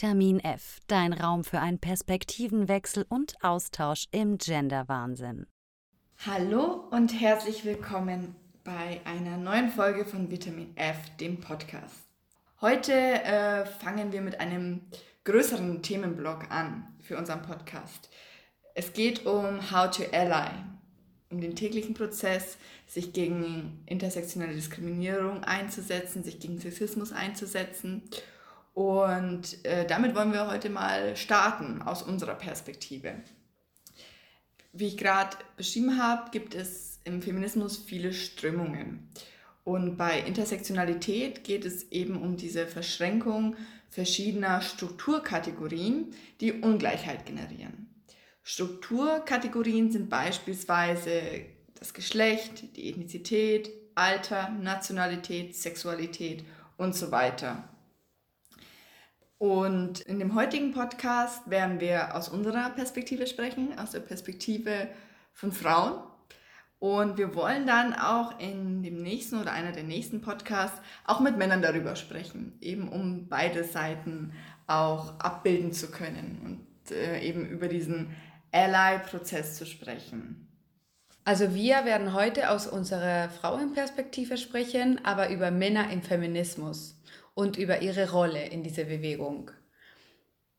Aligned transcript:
Vitamin 0.00 0.40
F, 0.40 0.78
dein 0.86 1.12
Raum 1.12 1.44
für 1.44 1.60
einen 1.60 1.78
Perspektivenwechsel 1.78 3.04
und 3.10 3.34
Austausch 3.42 4.06
im 4.12 4.38
Gender-Wahnsinn. 4.38 5.46
Hallo 6.24 6.88
und 6.90 7.20
herzlich 7.20 7.66
willkommen 7.66 8.34
bei 8.64 9.02
einer 9.04 9.36
neuen 9.36 9.68
Folge 9.68 10.06
von 10.06 10.30
Vitamin 10.30 10.74
F, 10.74 10.96
dem 11.20 11.38
Podcast. 11.40 12.06
Heute 12.62 12.94
äh, 12.94 13.66
fangen 13.66 14.10
wir 14.10 14.22
mit 14.22 14.40
einem 14.40 14.80
größeren 15.24 15.82
Themenblock 15.82 16.50
an 16.50 16.94
für 17.02 17.18
unseren 17.18 17.42
Podcast. 17.42 18.08
Es 18.74 18.94
geht 18.94 19.26
um 19.26 19.70
How 19.70 19.90
to 19.90 20.04
Ally, 20.12 20.48
um 21.28 21.42
den 21.42 21.54
täglichen 21.54 21.92
Prozess, 21.92 22.56
sich 22.86 23.12
gegen 23.12 23.82
intersektionelle 23.84 24.54
Diskriminierung 24.54 25.44
einzusetzen, 25.44 26.24
sich 26.24 26.40
gegen 26.40 26.58
Sexismus 26.58 27.12
einzusetzen. 27.12 28.04
Und 28.74 29.64
äh, 29.64 29.86
damit 29.86 30.14
wollen 30.14 30.32
wir 30.32 30.46
heute 30.46 30.70
mal 30.70 31.16
starten 31.16 31.82
aus 31.82 32.02
unserer 32.02 32.34
Perspektive. 32.34 33.14
Wie 34.72 34.86
ich 34.86 34.96
gerade 34.96 35.36
beschrieben 35.56 36.00
habe, 36.00 36.30
gibt 36.30 36.54
es 36.54 37.00
im 37.04 37.22
Feminismus 37.22 37.76
viele 37.76 38.12
Strömungen. 38.12 39.08
Und 39.64 39.96
bei 39.96 40.20
Intersektionalität 40.20 41.44
geht 41.44 41.64
es 41.64 41.90
eben 41.90 42.20
um 42.20 42.36
diese 42.36 42.66
Verschränkung 42.66 43.56
verschiedener 43.88 44.62
Strukturkategorien, 44.62 46.14
die 46.40 46.52
Ungleichheit 46.52 47.26
generieren. 47.26 47.88
Strukturkategorien 48.42 49.90
sind 49.90 50.08
beispielsweise 50.08 51.12
das 51.78 51.92
Geschlecht, 51.92 52.76
die 52.76 52.88
Ethnizität, 52.88 53.70
Alter, 53.94 54.50
Nationalität, 54.50 55.56
Sexualität 55.56 56.44
und 56.76 56.94
so 56.94 57.10
weiter. 57.10 57.68
Und 59.40 60.00
in 60.00 60.18
dem 60.18 60.34
heutigen 60.34 60.72
Podcast 60.72 61.48
werden 61.48 61.80
wir 61.80 62.14
aus 62.14 62.28
unserer 62.28 62.68
Perspektive 62.68 63.26
sprechen, 63.26 63.70
aus 63.78 63.92
der 63.92 64.00
Perspektive 64.00 64.86
von 65.32 65.50
Frauen. 65.50 65.94
Und 66.78 67.16
wir 67.16 67.34
wollen 67.34 67.66
dann 67.66 67.94
auch 67.94 68.38
in 68.38 68.82
dem 68.82 69.02
nächsten 69.02 69.40
oder 69.40 69.52
einer 69.52 69.72
der 69.72 69.84
nächsten 69.84 70.20
Podcasts 70.20 70.82
auch 71.06 71.20
mit 71.20 71.38
Männern 71.38 71.62
darüber 71.62 71.96
sprechen, 71.96 72.58
eben 72.60 72.90
um 72.90 73.28
beide 73.28 73.64
Seiten 73.64 74.34
auch 74.66 75.18
abbilden 75.18 75.72
zu 75.72 75.90
können 75.90 76.42
und 76.44 76.94
äh, 76.94 77.20
eben 77.20 77.46
über 77.46 77.68
diesen 77.68 78.14
Ally-Prozess 78.52 79.56
zu 79.56 79.64
sprechen. 79.64 80.48
Also 81.24 81.54
wir 81.54 81.86
werden 81.86 82.12
heute 82.12 82.50
aus 82.50 82.66
unserer 82.66 83.30
Frauenperspektive 83.30 84.36
sprechen, 84.36 85.02
aber 85.02 85.30
über 85.30 85.50
Männer 85.50 85.90
im 85.90 86.02
Feminismus 86.02 86.99
und 87.34 87.56
über 87.56 87.82
ihre 87.82 88.10
Rolle 88.10 88.46
in 88.46 88.62
dieser 88.62 88.84
Bewegung. 88.84 89.50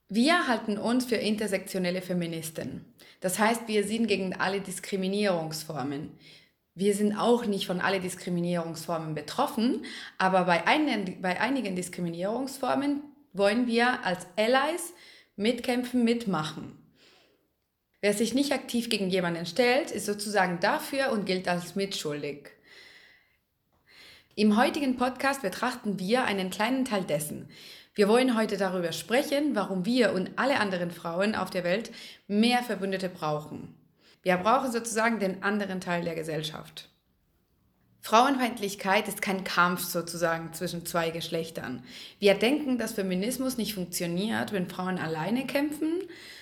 Wir 0.10 0.48
halten 0.48 0.78
uns 0.78 1.06
für 1.06 1.16
intersektionelle 1.16 2.02
Feministen. 2.02 2.86
Das 3.22 3.40
heißt, 3.40 3.68
wir 3.68 3.86
sind 3.86 4.08
gegen 4.08 4.34
alle 4.34 4.60
Diskriminierungsformen. 4.60 6.12
Wir 6.74 6.96
sind 6.96 7.16
auch 7.16 7.46
nicht 7.46 7.68
von 7.68 7.82
allen 7.82 8.02
Diskriminierungsformen 8.02 9.14
betroffen, 9.14 9.86
aber 10.18 10.46
bei 10.46 10.68
einigen, 10.68 11.22
bei 11.22 11.40
einigen 11.40 11.76
Diskriminierungsformen 11.76 13.04
wollen 13.34 13.68
wir 13.68 14.06
als 14.06 14.26
Allies 14.36 14.94
mitkämpfen, 15.36 16.04
mitmachen. 16.04 16.78
Wer 18.02 18.14
sich 18.14 18.34
nicht 18.34 18.52
aktiv 18.52 18.90
gegen 18.90 19.10
jemanden 19.10 19.46
stellt, 19.46 19.92
ist 19.92 20.06
sozusagen 20.06 20.60
dafür 20.60 21.12
und 21.12 21.26
gilt 21.26 21.48
als 21.48 21.76
mitschuldig. 21.76 22.50
Im 24.36 24.56
heutigen 24.56 24.96
Podcast 24.96 25.42
betrachten 25.42 26.00
wir 26.00 26.24
einen 26.24 26.52
kleinen 26.52 26.86
Teil 26.86 27.04
dessen. 27.04 27.50
Wir 27.94 28.08
wollen 28.08 28.38
heute 28.38 28.56
darüber 28.56 28.94
sprechen, 28.94 29.56
warum 29.56 29.86
wir 29.86 30.14
und 30.14 30.32
alle 30.38 30.62
anderen 30.62 30.90
Frauen 30.90 31.36
auf 31.36 31.50
der 31.50 31.66
Welt 31.66 31.92
mehr 32.30 32.64
Verbündete 32.64 33.10
brauchen. 33.10 33.76
Wir 34.24 34.38
brauchen 34.38 34.72
sozusagen 34.72 35.20
den 35.20 35.44
anderen 35.44 35.82
Teil 35.82 36.06
der 36.06 36.16
Gesellschaft. 36.16 36.88
Frauenfeindlichkeit 38.00 39.10
ist 39.10 39.22
kein 39.22 39.44
Kampf 39.44 39.84
sozusagen 39.84 40.54
zwischen 40.54 40.86
zwei 40.86 41.10
Geschlechtern. 41.10 41.84
Wir 42.20 42.34
denken, 42.34 42.78
dass 42.78 42.94
Feminismus 42.94 43.58
nicht 43.58 43.74
funktioniert, 43.74 44.54
wenn 44.54 44.70
Frauen 44.70 44.98
alleine 44.98 45.46
kämpfen, 45.46 46.00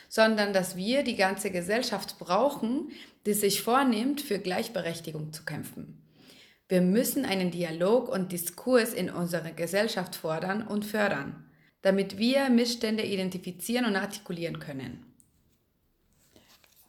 sondern 0.10 0.54
dass 0.54 0.76
wir 0.76 1.02
die 1.02 1.16
ganze 1.16 1.50
Gesellschaft 1.50 2.20
brauchen, 2.20 2.92
die 3.26 3.34
sich 3.34 3.64
vornimmt, 3.64 4.22
für 4.22 4.38
Gleichberechtigung 4.38 5.34
zu 5.34 5.44
kämpfen. 5.44 5.99
Wir 6.70 6.82
müssen 6.82 7.26
einen 7.26 7.50
Dialog 7.50 8.10
und 8.10 8.32
Diskurs 8.32 8.94
in 8.94 9.10
unserer 9.10 9.52
Gesellschaft 9.52 10.16
fordern 10.16 10.62
und 10.62 10.86
fördern, 10.86 11.50
damit 11.82 12.20
wir 12.20 12.52
Missstände 12.52 13.04
identifizieren 13.04 13.86
und 13.86 13.96
artikulieren 13.96 14.60
können. 14.60 15.04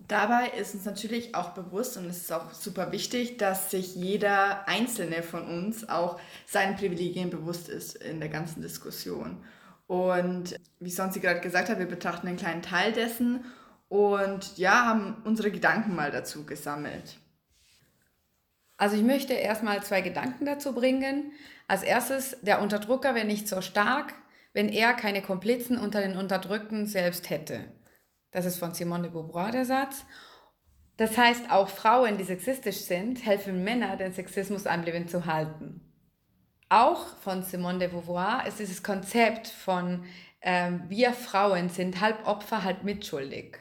Dabei 0.07 0.51
ist 0.51 0.75
uns 0.75 0.85
natürlich 0.85 1.35
auch 1.35 1.51
bewusst 1.51 1.97
und 1.97 2.07
es 2.07 2.19
ist 2.19 2.33
auch 2.33 2.53
super 2.53 2.93
wichtig, 2.93 3.39
dass 3.39 3.71
sich 3.71 3.95
jeder 3.95 4.69
Einzelne 4.69 5.23
von 5.23 5.47
uns 5.47 5.89
auch 5.89 6.21
seinen 6.47 6.77
Privilegien 6.77 7.31
bewusst 7.31 7.71
ist 7.71 7.95
in 7.95 8.21
der 8.21 8.29
ganzen 8.29 8.61
Diskussion. 8.61 9.43
Und 9.87 10.57
wie 10.79 10.91
Sonsi 10.91 11.21
gerade 11.21 11.41
gesagt 11.41 11.71
hat, 11.71 11.79
wir 11.79 11.87
betrachten 11.87 12.29
einen 12.29 12.37
kleinen 12.37 12.63
Teil 12.63 12.93
dessen 12.93 13.47
und 13.89 14.59
ja, 14.59 14.85
haben 14.85 15.23
unsere 15.25 15.51
Gedanken 15.51 15.95
mal 15.95 16.11
dazu 16.11 16.45
gesammelt. 16.45 17.20
Also 18.81 18.97
ich 18.97 19.03
möchte 19.03 19.35
erstmal 19.35 19.83
zwei 19.83 20.01
Gedanken 20.01 20.47
dazu 20.47 20.75
bringen. 20.75 21.33
Als 21.69 21.83
erstes, 21.83 22.39
der 22.41 22.63
Unterdrücker 22.63 23.15
wäre 23.15 23.27
nicht 23.27 23.47
so 23.47 23.61
stark, 23.61 24.15
wenn 24.55 24.71
er 24.71 24.95
keine 24.95 25.21
Komplizen 25.21 25.77
unter 25.77 26.01
den 26.01 26.17
Unterdrückten 26.17 26.87
selbst 26.87 27.29
hätte. 27.29 27.61
Das 28.31 28.47
ist 28.47 28.57
von 28.57 28.73
Simone 28.73 29.03
de 29.03 29.11
Beauvoir 29.11 29.51
der 29.51 29.67
Satz. 29.67 30.07
Das 30.97 31.19
heißt, 31.19 31.51
auch 31.51 31.69
Frauen, 31.69 32.17
die 32.17 32.25
sexistisch 32.25 32.79
sind, 32.79 33.27
helfen 33.27 33.65
Männer, 33.65 33.99
den 33.99 34.15
Sexismus 34.15 34.67
am 34.67 34.83
Leben 34.83 35.09
zu 35.09 35.27
halten. 35.27 35.83
Auch 36.71 37.19
von 37.19 37.43
Simone 37.43 37.81
de 37.81 37.89
Beauvoir 37.89 38.47
ist 38.47 38.61
dieses 38.61 38.83
Konzept 38.83 39.49
von 39.49 40.07
ähm, 40.41 40.85
wir 40.89 41.13
Frauen 41.13 41.69
sind 41.69 42.01
halb 42.01 42.27
Opfer, 42.27 42.65
halb 42.65 42.83
mitschuldig. 42.83 43.59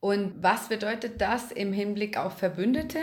Und 0.00 0.42
was 0.42 0.68
bedeutet 0.68 1.22
das 1.22 1.52
im 1.52 1.72
Hinblick 1.72 2.18
auf 2.18 2.36
Verbündete? 2.36 3.00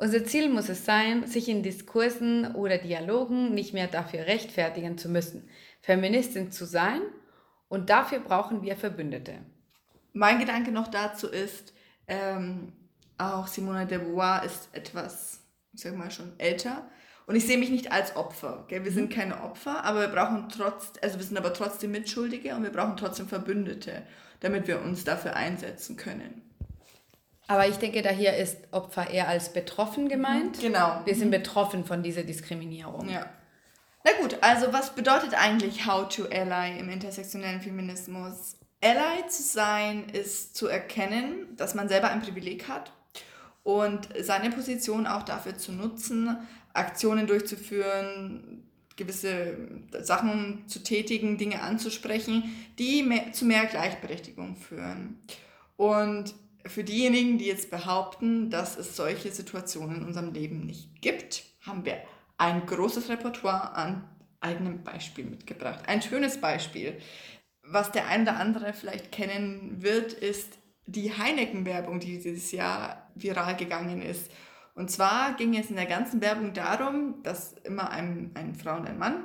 Unser 0.00 0.24
Ziel 0.24 0.48
muss 0.48 0.70
es 0.70 0.86
sein, 0.86 1.26
sich 1.26 1.46
in 1.50 1.62
Diskursen 1.62 2.54
oder 2.54 2.78
Dialogen 2.78 3.52
nicht 3.52 3.74
mehr 3.74 3.86
dafür 3.86 4.20
rechtfertigen 4.20 4.96
zu 4.96 5.10
müssen, 5.10 5.46
Feministin 5.82 6.50
zu 6.50 6.64
sein 6.64 7.02
und 7.68 7.90
dafür 7.90 8.20
brauchen 8.20 8.62
wir 8.62 8.76
Verbündete. 8.76 9.34
Mein 10.14 10.38
Gedanke 10.38 10.72
noch 10.72 10.88
dazu 10.88 11.28
ist, 11.28 11.74
ähm, 12.08 12.72
auch 13.18 13.46
Simone 13.46 13.86
de 13.86 13.98
Beauvoir 13.98 14.42
ist 14.42 14.70
etwas, 14.72 15.42
ich 15.74 15.82
sag 15.82 15.94
mal 15.94 16.10
schon 16.10 16.32
älter 16.38 16.88
und 17.26 17.36
ich 17.36 17.46
sehe 17.46 17.58
mich 17.58 17.68
nicht 17.68 17.92
als 17.92 18.16
Opfer. 18.16 18.64
Gell? 18.68 18.86
Wir 18.86 18.92
sind 18.92 19.10
mhm. 19.10 19.14
keine 19.14 19.42
Opfer, 19.42 19.84
aber 19.84 20.00
wir 20.00 20.08
brauchen 20.08 20.48
trotz, 20.48 20.94
also 21.02 21.18
wir 21.18 21.26
sind 21.26 21.36
aber 21.36 21.52
trotzdem 21.52 21.90
Mitschuldige 21.90 22.54
und 22.54 22.62
wir 22.62 22.72
brauchen 22.72 22.96
trotzdem 22.96 23.28
Verbündete, 23.28 24.02
damit 24.40 24.66
wir 24.66 24.80
uns 24.80 25.04
dafür 25.04 25.36
einsetzen 25.36 25.98
können. 25.98 26.49
Aber 27.50 27.66
ich 27.66 27.78
denke, 27.78 28.00
da 28.00 28.10
hier 28.10 28.36
ist 28.36 28.58
Opfer 28.70 29.10
eher 29.10 29.26
als 29.26 29.52
betroffen 29.52 30.08
gemeint. 30.08 30.60
Genau. 30.60 31.00
Wir 31.04 31.16
sind 31.16 31.28
mhm. 31.28 31.42
betroffen 31.42 31.84
von 31.84 32.00
dieser 32.00 32.22
Diskriminierung. 32.22 33.08
Ja. 33.08 33.26
Na 34.04 34.12
gut, 34.20 34.36
also 34.40 34.72
was 34.72 34.94
bedeutet 34.94 35.34
eigentlich 35.34 35.84
How 35.84 36.08
to 36.08 36.26
Ally 36.30 36.78
im 36.78 36.88
intersektionellen 36.88 37.60
Feminismus? 37.60 38.56
Ally 38.80 39.26
zu 39.28 39.42
sein 39.42 40.08
ist 40.10 40.54
zu 40.54 40.68
erkennen, 40.68 41.56
dass 41.56 41.74
man 41.74 41.88
selber 41.88 42.10
ein 42.10 42.22
Privileg 42.22 42.68
hat 42.68 42.92
und 43.64 44.08
seine 44.20 44.50
Position 44.50 45.08
auch 45.08 45.24
dafür 45.24 45.58
zu 45.58 45.72
nutzen, 45.72 46.38
Aktionen 46.72 47.26
durchzuführen, 47.26 48.62
gewisse 48.94 49.56
Sachen 50.02 50.68
zu 50.68 50.84
tätigen, 50.84 51.36
Dinge 51.36 51.62
anzusprechen, 51.62 52.44
die 52.78 53.02
mehr, 53.02 53.32
zu 53.32 53.44
mehr 53.44 53.66
Gleichberechtigung 53.66 54.54
führen. 54.54 55.18
Und 55.76 56.32
für 56.66 56.84
diejenigen, 56.84 57.38
die 57.38 57.46
jetzt 57.46 57.70
behaupten, 57.70 58.50
dass 58.50 58.76
es 58.76 58.96
solche 58.96 59.30
Situationen 59.30 59.98
in 59.98 60.04
unserem 60.04 60.32
Leben 60.32 60.66
nicht 60.66 61.00
gibt, 61.00 61.44
haben 61.62 61.84
wir 61.84 61.98
ein 62.38 62.66
großes 62.66 63.08
Repertoire 63.08 63.74
an 63.74 64.08
eigenem 64.40 64.82
Beispiel 64.82 65.24
mitgebracht. 65.24 65.80
Ein 65.86 66.02
schönes 66.02 66.40
Beispiel. 66.40 66.98
Was 67.62 67.92
der 67.92 68.06
ein 68.06 68.22
oder 68.22 68.36
andere 68.36 68.72
vielleicht 68.72 69.12
kennen 69.12 69.82
wird, 69.82 70.12
ist 70.12 70.58
die 70.86 71.16
Heineken-Werbung, 71.16 72.00
die 72.00 72.18
dieses 72.18 72.50
Jahr 72.52 73.10
viral 73.14 73.56
gegangen 73.56 74.02
ist. 74.02 74.30
Und 74.74 74.90
zwar 74.90 75.34
ging 75.34 75.56
es 75.56 75.70
in 75.70 75.76
der 75.76 75.86
ganzen 75.86 76.20
Werbung 76.20 76.52
darum, 76.52 77.22
dass 77.22 77.52
immer 77.64 77.90
ein, 77.90 78.30
eine 78.34 78.54
Frau 78.54 78.76
und 78.76 78.88
ein 78.88 78.98
Mann 78.98 79.24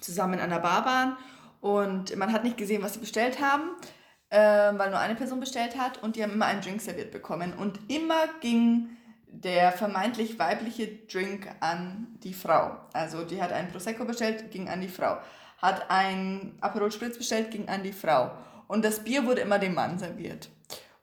zusammen 0.00 0.38
an 0.38 0.50
der 0.50 0.58
Bar 0.58 0.84
waren 0.84 1.16
und 1.60 2.14
man 2.16 2.32
hat 2.32 2.44
nicht 2.44 2.58
gesehen, 2.58 2.82
was 2.82 2.94
sie 2.94 3.00
bestellt 3.00 3.40
haben 3.40 3.70
weil 4.38 4.90
nur 4.90 4.98
eine 4.98 5.14
Person 5.14 5.40
bestellt 5.40 5.78
hat 5.78 6.02
und 6.02 6.16
die 6.16 6.22
haben 6.22 6.32
immer 6.32 6.46
einen 6.46 6.60
Drink 6.60 6.80
serviert 6.80 7.10
bekommen. 7.10 7.52
Und 7.54 7.78
immer 7.88 8.26
ging 8.40 8.88
der 9.28 9.72
vermeintlich 9.72 10.38
weibliche 10.38 10.86
Drink 10.86 11.48
an 11.60 12.18
die 12.22 12.34
Frau. 12.34 12.76
Also 12.92 13.24
die 13.24 13.42
hat 13.42 13.52
einen 13.52 13.68
Prosecco 13.68 14.04
bestellt, 14.04 14.50
ging 14.50 14.68
an 14.68 14.80
die 14.80 14.88
Frau. 14.88 15.18
hat 15.58 15.90
ein 15.90 16.56
Aperol 16.60 16.92
Spritz 16.92 17.16
bestellt, 17.16 17.50
ging 17.50 17.68
an 17.68 17.82
die 17.82 17.92
Frau. 17.92 18.30
Und 18.68 18.84
das 18.84 19.02
Bier 19.02 19.24
wurde 19.24 19.40
immer 19.40 19.58
dem 19.58 19.74
Mann 19.74 19.98
serviert. 19.98 20.50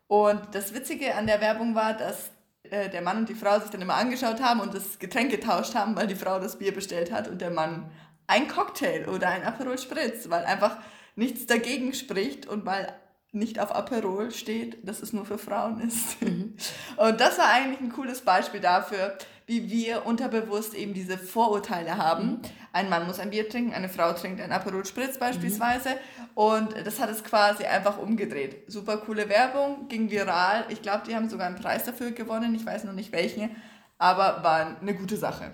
Und 0.07 0.39
das 0.53 0.74
Witzige 0.74 1.15
an 1.15 1.25
der 1.25 1.41
Werbung 1.41 1.74
war, 1.74 1.94
dass 1.94 2.29
äh, 2.69 2.89
der 2.89 3.01
Mann 3.01 3.18
und 3.18 3.29
die 3.29 3.36
Frau 3.36 3.59
sich 3.59 3.71
dann 3.71 3.81
immer 3.81 3.95
angeschaut 3.95 4.41
haben 4.41 4.59
und 4.59 4.74
das 4.74 5.00
Getränk 5.00 5.31
getauscht 5.31 5.75
haben, 5.75 5.95
weil 5.95 6.07
die 6.07 6.15
Frau 6.15 6.39
das 6.39 6.57
Bier 6.59 6.74
bestellt 6.74 7.12
hat 7.12 7.27
und 7.27 7.41
der 7.41 7.50
Mann 7.50 7.89
ein 8.27 8.47
Cocktail 8.47 9.09
oder 9.09 9.29
ein 9.29 9.44
Aperol 9.44 9.77
Spritz, 9.77 10.29
weil 10.29 10.45
einfach 10.45 10.77
nichts 11.15 11.45
dagegen 11.45 11.94
spricht 11.94 12.45
und 12.45 12.65
weil 12.65 12.94
nicht 13.33 13.59
auf 13.59 13.75
Aperol 13.75 14.31
steht, 14.31 14.88
dass 14.88 15.01
es 15.01 15.12
nur 15.12 15.25
für 15.25 15.38
Frauen 15.38 15.81
ist. 15.81 16.21
Mhm. 16.21 16.53
Und 16.97 17.19
das 17.19 17.38
war 17.39 17.50
eigentlich 17.50 17.81
ein 17.81 17.91
cooles 17.91 18.21
Beispiel 18.21 18.59
dafür, 18.59 19.18
wie 19.45 19.69
wir 19.69 20.06
unterbewusst 20.06 20.74
eben 20.74 20.94
diese 20.94 21.18
Vorurteile 21.18 21.97
haben. 21.97 22.27
Mhm. 22.27 22.41
Ein 22.71 22.89
Mann 22.89 23.07
muss 23.07 23.19
ein 23.19 23.31
Bier 23.31 23.50
trinken, 23.50 23.74
eine 23.74 23.89
Frau 23.89 24.13
trinkt 24.13 24.39
ein 24.39 24.51
Aperol 24.51 24.85
Spritz 24.85 25.18
beispielsweise. 25.18 25.89
Mhm. 25.89 25.95
Und 26.35 26.75
das 26.85 27.00
hat 27.00 27.09
es 27.09 27.24
quasi 27.24 27.65
einfach 27.65 27.97
umgedreht. 27.97 28.71
Super 28.71 28.97
coole 28.97 29.27
Werbung, 29.30 29.88
ging 29.88 30.12
viral. 30.12 30.65
Ich 30.69 30.81
glaube, 30.81 31.03
die 31.07 31.15
haben 31.15 31.29
sogar 31.29 31.47
einen 31.47 31.57
Preis 31.59 31.83
dafür 31.83 32.12
gewonnen. 32.12 32.56
Ich 32.56 32.65
weiß 32.65 32.83
noch 32.83 32.94
nicht 32.94 33.12
welchen, 33.12 33.56
aber 33.97 34.44
war 34.44 34.77
eine 34.79 34.94
gute 34.94 35.18
Sache. 35.18 35.51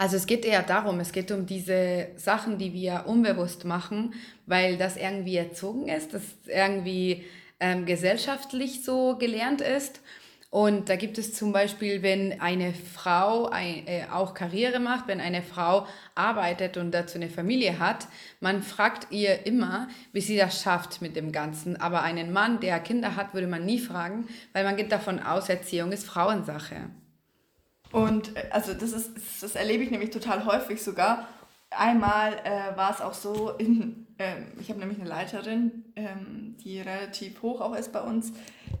Also 0.00 0.16
es 0.16 0.24
geht 0.24 0.46
eher 0.46 0.62
darum, 0.62 0.98
es 0.98 1.12
geht 1.12 1.30
um 1.30 1.44
diese 1.44 2.06
Sachen, 2.16 2.56
die 2.56 2.72
wir 2.72 3.04
unbewusst 3.06 3.66
machen, 3.66 4.14
weil 4.46 4.78
das 4.78 4.96
irgendwie 4.96 5.36
erzogen 5.36 5.88
ist, 5.88 6.14
das 6.14 6.22
irgendwie 6.46 7.26
ähm, 7.60 7.84
gesellschaftlich 7.84 8.82
so 8.82 9.18
gelernt 9.18 9.60
ist. 9.60 10.00
Und 10.48 10.88
da 10.88 10.96
gibt 10.96 11.18
es 11.18 11.34
zum 11.34 11.52
Beispiel, 11.52 12.00
wenn 12.00 12.40
eine 12.40 12.72
Frau 12.72 13.50
ein, 13.50 13.86
äh, 13.86 14.06
auch 14.10 14.32
Karriere 14.32 14.80
macht, 14.80 15.06
wenn 15.06 15.20
eine 15.20 15.42
Frau 15.42 15.86
arbeitet 16.14 16.78
und 16.78 16.92
dazu 16.92 17.18
eine 17.18 17.28
Familie 17.28 17.78
hat, 17.78 18.06
man 18.40 18.62
fragt 18.62 19.12
ihr 19.12 19.44
immer, 19.44 19.88
wie 20.14 20.22
sie 20.22 20.38
das 20.38 20.62
schafft 20.62 21.02
mit 21.02 21.14
dem 21.14 21.30
Ganzen. 21.30 21.76
Aber 21.78 22.00
einen 22.00 22.32
Mann, 22.32 22.58
der 22.60 22.80
Kinder 22.80 23.16
hat, 23.16 23.34
würde 23.34 23.48
man 23.48 23.66
nie 23.66 23.78
fragen, 23.78 24.26
weil 24.54 24.64
man 24.64 24.78
geht 24.78 24.92
davon 24.92 25.18
aus, 25.20 25.50
Erziehung 25.50 25.92
ist 25.92 26.06
Frauensache. 26.06 26.88
Und 27.92 28.36
äh, 28.36 28.48
also 28.50 28.74
das 28.74 28.92
ist, 28.92 29.42
das 29.42 29.54
erlebe 29.54 29.84
ich 29.84 29.90
nämlich 29.90 30.10
total 30.10 30.44
häufig 30.44 30.82
sogar. 30.82 31.28
Einmal 31.70 32.34
äh, 32.44 32.76
war 32.76 32.90
es 32.90 33.00
auch 33.00 33.14
so, 33.14 33.50
in, 33.50 34.06
äh, 34.18 34.34
ich 34.60 34.68
habe 34.70 34.80
nämlich 34.80 34.98
eine 34.98 35.08
Leiterin, 35.08 35.84
ähm, 35.96 36.56
die 36.64 36.80
relativ 36.80 37.42
hoch 37.42 37.60
auch 37.60 37.74
ist 37.74 37.92
bei 37.92 38.00
uns 38.00 38.32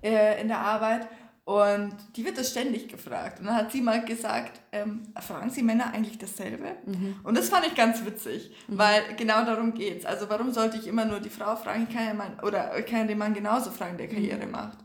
äh, 0.02 0.40
in 0.40 0.48
der 0.48 0.58
Arbeit. 0.58 1.06
Und 1.44 1.96
die 2.14 2.24
wird 2.24 2.38
das 2.38 2.50
ständig 2.50 2.88
gefragt. 2.88 3.40
Und 3.40 3.46
dann 3.46 3.56
hat 3.56 3.72
sie 3.72 3.80
mal 3.80 4.04
gesagt, 4.04 4.60
ähm, 4.70 5.02
fragen 5.20 5.50
Sie 5.50 5.64
Männer 5.64 5.92
eigentlich 5.92 6.18
dasselbe? 6.18 6.76
Mhm. 6.86 7.16
Und 7.24 7.36
das 7.36 7.48
fand 7.48 7.66
ich 7.66 7.74
ganz 7.74 8.04
witzig, 8.04 8.52
mhm. 8.68 8.78
weil 8.78 9.02
genau 9.16 9.44
darum 9.44 9.74
geht 9.74 10.00
es. 10.00 10.06
Also 10.06 10.28
warum 10.28 10.52
sollte 10.52 10.76
ich 10.76 10.86
immer 10.86 11.04
nur 11.06 11.18
die 11.18 11.30
Frau 11.30 11.56
fragen? 11.56 11.88
Ich 11.88 11.94
kann 11.96 12.06
ja 12.06 12.14
Mann, 12.14 12.38
oder 12.44 12.78
ich 12.78 12.86
kann 12.86 13.08
den 13.08 13.18
Mann 13.18 13.34
genauso 13.34 13.72
fragen, 13.72 13.98
der 13.98 14.06
Karriere 14.06 14.46
mhm. 14.46 14.52
macht. 14.52 14.78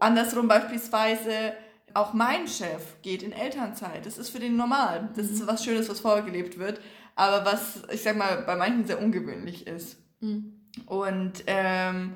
Andersrum 0.00 0.48
beispielsweise, 0.48 1.52
auch 1.94 2.12
mein 2.12 2.46
Chef 2.48 3.00
geht 3.02 3.22
in 3.22 3.32
Elternzeit. 3.32 4.04
Das 4.04 4.18
ist 4.18 4.30
für 4.30 4.40
den 4.40 4.56
normal. 4.56 5.10
Das 5.16 5.26
ist 5.30 5.42
mhm. 5.42 5.46
was 5.46 5.64
Schönes, 5.64 5.88
was 5.88 6.00
vorgelebt 6.00 6.58
wird. 6.58 6.80
Aber 7.14 7.44
was, 7.46 7.82
ich 7.92 8.02
sag 8.02 8.16
mal, 8.16 8.42
bei 8.42 8.56
manchen 8.56 8.86
sehr 8.86 9.00
ungewöhnlich 9.00 9.66
ist. 9.66 9.96
Mhm. 10.20 10.60
Und 10.86 11.44
ähm, 11.46 12.14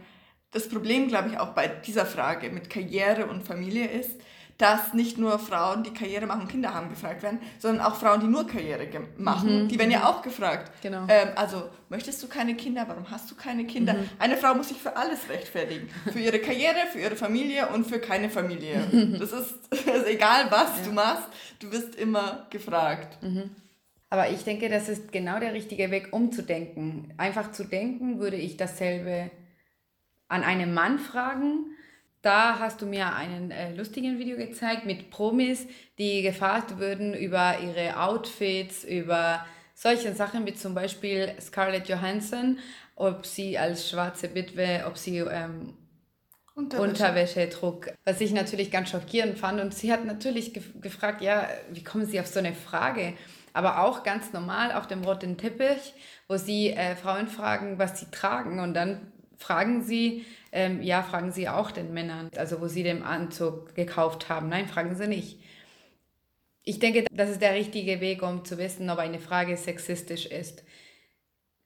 das 0.50 0.68
Problem, 0.68 1.08
glaube 1.08 1.28
ich, 1.28 1.38
auch 1.38 1.54
bei 1.54 1.68
dieser 1.68 2.06
Frage 2.06 2.50
mit 2.50 2.70
Karriere 2.70 3.26
und 3.26 3.44
Familie 3.44 3.86
ist, 3.86 4.20
dass 4.58 4.92
nicht 4.92 5.18
nur 5.18 5.38
Frauen, 5.38 5.84
die 5.84 5.94
Karriere 5.94 6.26
machen, 6.26 6.48
Kinder 6.48 6.74
haben, 6.74 6.90
gefragt 6.90 7.22
werden, 7.22 7.38
sondern 7.60 7.86
auch 7.86 7.94
Frauen, 7.94 8.20
die 8.20 8.26
nur 8.26 8.44
Karriere 8.44 8.88
machen, 9.16 9.64
mhm. 9.64 9.68
die 9.68 9.78
werden 9.78 9.92
ja 9.92 10.08
auch 10.08 10.20
gefragt. 10.20 10.72
Genau. 10.82 11.04
Ähm, 11.06 11.28
also, 11.36 11.70
möchtest 11.88 12.20
du 12.24 12.28
keine 12.28 12.56
Kinder? 12.56 12.84
Warum 12.88 13.08
hast 13.08 13.30
du 13.30 13.36
keine 13.36 13.66
Kinder? 13.66 13.94
Mhm. 13.94 14.10
Eine 14.18 14.36
Frau 14.36 14.56
muss 14.56 14.68
sich 14.68 14.78
für 14.78 14.96
alles 14.96 15.28
rechtfertigen. 15.28 15.88
Für 16.12 16.18
ihre 16.18 16.40
Karriere, 16.40 16.88
für 16.92 16.98
ihre 16.98 17.14
Familie 17.14 17.68
und 17.68 17.86
für 17.86 18.00
keine 18.00 18.28
Familie. 18.28 18.82
Das 19.18 19.32
ist, 19.32 19.54
ist 19.72 20.06
egal, 20.06 20.50
was 20.50 20.78
ja. 20.78 20.84
du 20.86 20.92
machst, 20.92 21.28
du 21.60 21.70
wirst 21.70 21.94
immer 21.94 22.46
gefragt. 22.50 23.22
Mhm. 23.22 23.50
Aber 24.10 24.30
ich 24.30 24.42
denke, 24.42 24.68
das 24.68 24.88
ist 24.88 25.12
genau 25.12 25.38
der 25.38 25.52
richtige 25.52 25.90
Weg, 25.92 26.08
umzudenken. 26.12 27.14
Einfach 27.16 27.52
zu 27.52 27.64
denken, 27.64 28.18
würde 28.18 28.36
ich 28.36 28.56
dasselbe 28.56 29.30
an 30.28 30.42
einen 30.42 30.74
Mann 30.74 30.98
fragen. 30.98 31.76
Da 32.22 32.58
hast 32.58 32.82
du 32.82 32.86
mir 32.86 33.14
einen 33.14 33.50
äh, 33.50 33.74
lustigen 33.74 34.18
Video 34.18 34.36
gezeigt 34.36 34.86
mit 34.86 35.10
Promis, 35.10 35.66
die 35.98 36.22
gefragt 36.22 36.78
würden 36.78 37.14
über 37.14 37.58
ihre 37.60 38.00
Outfits, 38.00 38.82
über 38.82 39.46
solche 39.74 40.12
Sachen 40.12 40.44
wie 40.44 40.54
zum 40.54 40.74
Beispiel 40.74 41.32
Scarlett 41.40 41.88
Johansson, 41.88 42.58
ob 42.96 43.24
sie 43.24 43.56
als 43.56 43.88
schwarze 43.88 44.34
Witwe, 44.34 44.84
ob 44.86 44.98
sie 44.98 45.18
ähm, 45.18 45.74
Unterwäsche. 46.58 46.90
Unterwäsche 46.90 47.48
trug, 47.50 47.92
was 48.04 48.20
ich 48.20 48.32
natürlich 48.32 48.72
ganz 48.72 48.90
schockierend 48.90 49.38
fand. 49.38 49.60
Und 49.60 49.72
sie 49.72 49.92
hat 49.92 50.04
natürlich 50.04 50.52
gef 50.52 50.80
gefragt, 50.80 51.22
ja, 51.22 51.48
wie 51.70 51.84
kommen 51.84 52.04
Sie 52.04 52.18
auf 52.18 52.26
so 52.26 52.40
eine 52.40 52.52
Frage? 52.52 53.14
Aber 53.52 53.84
auch 53.84 54.02
ganz 54.02 54.32
normal 54.32 54.72
auf 54.72 54.88
dem 54.88 55.04
roten 55.04 55.36
Teppich, 55.36 55.94
wo 56.26 56.36
sie 56.36 56.70
äh, 56.70 56.96
Frauen 56.96 57.28
fragen, 57.28 57.78
was 57.78 58.00
sie 58.00 58.10
tragen. 58.10 58.58
Und 58.58 58.74
dann 58.74 59.12
fragen 59.36 59.84
Sie, 59.84 60.26
ähm, 60.52 60.82
ja, 60.82 61.02
fragen 61.02 61.32
Sie 61.32 61.48
auch 61.48 61.70
den 61.70 61.92
Männern, 61.92 62.30
also 62.36 62.60
wo 62.60 62.68
Sie 62.68 62.82
den 62.82 63.02
Anzug 63.02 63.74
gekauft 63.74 64.28
haben. 64.28 64.48
Nein, 64.48 64.66
fragen 64.66 64.94
Sie 64.94 65.06
nicht. 65.06 65.38
Ich 66.62 66.78
denke, 66.78 67.06
das 67.12 67.30
ist 67.30 67.42
der 67.42 67.54
richtige 67.54 68.00
Weg, 68.00 68.22
um 68.22 68.44
zu 68.44 68.58
wissen, 68.58 68.90
ob 68.90 68.98
eine 68.98 69.20
Frage 69.20 69.56
sexistisch 69.56 70.26
ist. 70.26 70.64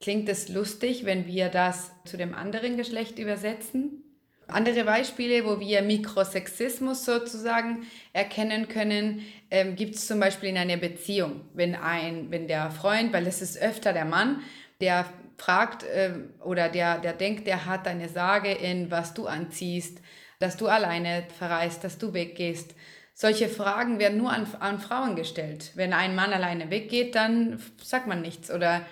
Klingt 0.01 0.29
es 0.29 0.49
lustig, 0.49 1.05
wenn 1.05 1.27
wir 1.27 1.49
das 1.49 1.93
zu 2.05 2.17
dem 2.17 2.35
anderen 2.35 2.77
Geschlecht 2.77 3.19
übersetzen? 3.19 4.03
Andere 4.49 4.85
Beispiele, 4.85 5.45
wo 5.45 5.61
wir 5.61 5.83
Mikrosexismus 5.83 7.05
sozusagen 7.05 7.87
erkennen 8.13 8.69
können, 8.69 9.23
ähm, 9.51 9.77
gibt 9.77 9.95
es 9.95 10.07
zum 10.07 10.21
Beispiel 10.21 10.51
in 10.51 10.59
einer 10.59 10.77
Beziehung. 10.77 11.43
Wenn, 11.55 11.75
ein, 11.75 12.31
wenn 12.31 12.49
der 12.49 12.71
Freund, 12.71 13.13
weil 13.13 13.27
es 13.27 13.41
ist 13.41 13.57
öfter 13.59 13.93
der 13.93 14.05
Mann, 14.05 14.41
der 14.81 15.07
fragt 15.43 15.83
äh, 15.83 16.13
oder 16.41 16.69
der, 16.69 16.99
der 16.99 17.13
denkt, 17.13 17.47
der 17.47 17.67
hat 17.67 17.89
eine 17.89 18.09
Sage 18.09 18.53
in, 18.53 18.91
was 18.91 19.13
du 19.13 19.27
anziehst, 19.27 20.01
dass 20.39 20.57
du 20.57 20.69
alleine 20.69 21.25
verreist, 21.39 21.83
dass 21.83 21.99
du 21.99 22.15
weggehst. 22.15 22.75
Solche 23.15 23.49
Fragen 23.49 23.99
werden 23.99 24.19
nur 24.19 24.33
an, 24.33 24.47
an 24.61 24.79
Frauen 24.79 25.17
gestellt. 25.17 25.73
Wenn 25.75 25.93
ein 25.93 26.15
Mann 26.15 26.33
alleine 26.33 26.71
weggeht, 26.71 27.15
dann 27.15 27.61
sagt 27.83 28.07
man 28.07 28.23
nichts. 28.23 28.51
Oder 28.51 28.83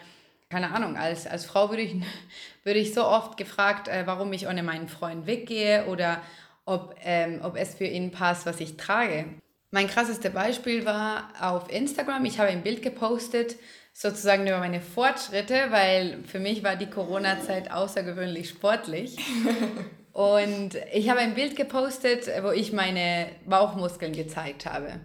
keine 0.49 0.73
Ahnung, 0.75 0.97
als, 0.97 1.27
als 1.27 1.47
Frau 1.47 1.71
würde 1.71 1.83
ich, 1.83 1.95
würde 2.65 2.81
ich 2.81 2.95
so 2.95 3.05
oft 3.05 3.37
gefragt, 3.37 3.87
äh, 3.87 4.07
warum 4.07 4.33
ich 4.33 4.49
ohne 4.49 4.65
meinen 4.65 4.89
Freund 4.89 5.27
weggehe 5.27 5.87
oder 5.87 6.21
ob, 6.65 6.97
ähm, 7.05 7.41
ob 7.43 7.57
es 7.57 7.75
für 7.75 7.87
ihn 7.87 8.11
passt, 8.11 8.47
was 8.47 8.61
ich 8.61 8.77
trage. 8.77 9.27
Mein 9.71 9.87
krasseste 9.87 10.31
Beispiel 10.31 10.85
war 10.85 11.31
auf 11.41 11.71
Instagram. 11.71 12.25
Ich 12.25 12.41
habe 12.41 12.49
ein 12.49 12.63
Bild 12.65 12.83
gepostet 12.83 13.57
sozusagen 14.01 14.47
über 14.47 14.61
meine 14.61 14.81
Fortschritte, 14.81 15.67
weil 15.69 16.25
für 16.25 16.39
mich 16.39 16.65
war 16.65 16.77
die 16.77 16.89
Corona-Zeit 16.89 17.71
außergewöhnlich 17.71 18.49
sportlich. 18.49 19.19
Und 20.13 20.71
ich 20.95 21.11
habe 21.11 21.21
ein 21.21 21.35
Bild 21.35 21.55
gepostet, 21.55 22.31
wo 22.43 22.51
ich 22.51 22.73
meine 22.73 23.27
Bauchmuskeln 23.45 24.15
gezeigt 24.15 24.65
habe. 24.65 25.01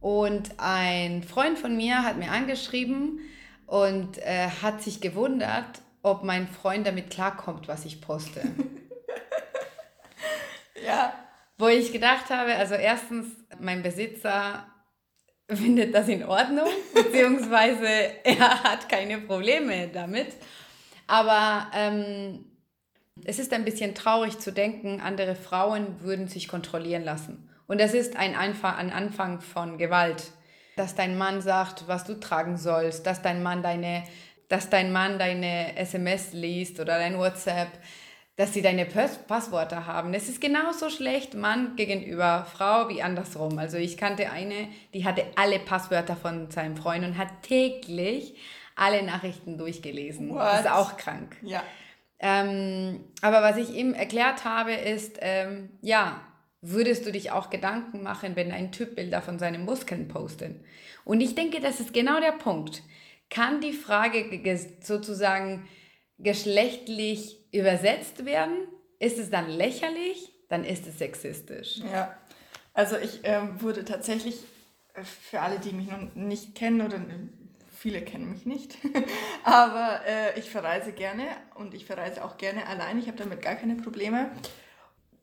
Und 0.00 0.50
ein 0.58 1.22
Freund 1.22 1.56
von 1.56 1.76
mir 1.76 2.02
hat 2.02 2.18
mir 2.18 2.32
angeschrieben 2.32 3.20
und 3.66 4.18
äh, 4.18 4.48
hat 4.60 4.82
sich 4.82 5.00
gewundert, 5.00 5.80
ob 6.02 6.22
mein 6.22 6.48
Freund 6.48 6.86
damit 6.86 7.10
klarkommt, 7.10 7.66
was 7.66 7.84
ich 7.84 8.00
poste. 8.00 8.42
ja. 10.86 11.12
Wo 11.58 11.68
ich 11.68 11.92
gedacht 11.92 12.28
habe, 12.28 12.54
also 12.56 12.74
erstens, 12.74 13.28
mein 13.58 13.82
Besitzer 13.82 14.66
findet 15.48 15.94
das 15.94 16.08
in 16.08 16.24
Ordnung, 16.24 16.68
beziehungsweise 16.94 17.86
er 18.24 18.64
hat 18.64 18.88
keine 18.88 19.18
Probleme 19.18 19.88
damit. 19.88 20.28
Aber 21.06 21.70
ähm, 21.74 22.44
es 23.24 23.38
ist 23.38 23.52
ein 23.52 23.64
bisschen 23.64 23.94
traurig 23.94 24.38
zu 24.38 24.52
denken, 24.52 25.00
andere 25.00 25.36
Frauen 25.36 26.00
würden 26.00 26.28
sich 26.28 26.48
kontrollieren 26.48 27.04
lassen. 27.04 27.48
Und 27.66 27.80
das 27.80 27.94
ist 27.94 28.16
ein, 28.16 28.34
Anfang, 28.34 28.74
ein 28.76 28.92
Anfang 28.92 29.40
von 29.40 29.78
Gewalt. 29.78 30.32
Dass 30.76 30.94
dein 30.94 31.16
Mann 31.16 31.40
sagt, 31.40 31.88
was 31.88 32.04
du 32.04 32.14
tragen 32.20 32.58
sollst, 32.58 33.06
dass 33.06 33.22
dein 33.22 33.42
Mann 33.42 33.62
deine, 33.62 34.04
dass 34.48 34.68
dein 34.68 34.92
Mann 34.92 35.18
deine 35.18 35.76
SMS 35.76 36.32
liest 36.32 36.78
oder 36.80 36.98
dein 36.98 37.18
WhatsApp, 37.18 37.68
dass 38.36 38.52
sie 38.52 38.60
deine 38.60 38.84
Passwörter 38.84 39.86
haben. 39.86 40.12
Es 40.12 40.28
ist 40.28 40.42
genauso 40.42 40.90
schlecht 40.90 41.34
Mann 41.34 41.74
gegenüber 41.74 42.46
Frau 42.52 42.88
wie 42.90 43.02
andersrum. 43.02 43.58
Also 43.58 43.78
ich 43.78 43.96
kannte 43.96 44.30
eine, 44.30 44.68
die 44.92 45.06
hatte 45.06 45.24
alle 45.36 45.58
Passwörter 45.58 46.16
von 46.16 46.50
seinem 46.50 46.76
Freund 46.76 47.04
und 47.04 47.16
hat 47.16 47.28
täglich 47.42 48.34
alle 48.74 49.02
Nachrichten 49.02 49.56
durchgelesen. 49.56 50.30
What? 50.30 50.42
Das 50.42 50.60
ist 50.60 50.70
auch 50.70 50.98
krank. 50.98 51.36
Ja. 51.42 51.62
Ähm, 52.18 53.04
aber 53.22 53.42
was 53.42 53.56
ich 53.56 53.74
ihm 53.74 53.94
erklärt 53.94 54.44
habe, 54.44 54.72
ist, 54.72 55.18
ähm, 55.22 55.70
ja, 55.80 56.20
würdest 56.60 57.06
du 57.06 57.12
dich 57.12 57.30
auch 57.30 57.48
Gedanken 57.48 58.02
machen, 58.02 58.36
wenn 58.36 58.52
ein 58.52 58.70
Typ 58.70 58.96
Bilder 58.96 59.22
von 59.22 59.38
seinen 59.38 59.64
Muskeln 59.64 60.08
postet? 60.08 60.60
Und 61.04 61.22
ich 61.22 61.34
denke, 61.34 61.60
das 61.60 61.80
ist 61.80 61.94
genau 61.94 62.20
der 62.20 62.32
Punkt. 62.32 62.82
kann 63.28 63.60
die 63.60 63.72
Frage 63.72 64.24
sozusagen 64.82 65.66
geschlechtlich 66.18 67.38
übersetzt 67.52 68.24
werden? 68.24 68.56
Ist 68.98 69.18
es 69.18 69.30
dann 69.30 69.48
lächerlich? 69.48 70.32
Dann 70.48 70.64
ist 70.64 70.86
es 70.86 70.98
sexistisch. 70.98 71.78
Ja, 71.92 72.16
also 72.72 72.96
ich 72.96 73.20
ähm, 73.24 73.60
wurde 73.60 73.84
tatsächlich, 73.84 74.36
äh, 74.94 75.02
für 75.02 75.40
alle, 75.40 75.58
die 75.58 75.72
mich 75.72 75.88
noch 75.88 76.14
nicht 76.14 76.54
kennen 76.54 76.80
oder 76.80 76.96
äh, 76.96 77.28
viele 77.76 78.02
kennen 78.02 78.30
mich 78.30 78.46
nicht, 78.46 78.78
aber 79.44 80.00
äh, 80.06 80.38
ich 80.38 80.50
verreise 80.50 80.92
gerne 80.92 81.24
und 81.56 81.74
ich 81.74 81.84
verreise 81.84 82.24
auch 82.24 82.36
gerne 82.38 82.66
allein. 82.66 82.98
Ich 82.98 83.08
habe 83.08 83.18
damit 83.18 83.42
gar 83.42 83.56
keine 83.56 83.76
Probleme 83.76 84.30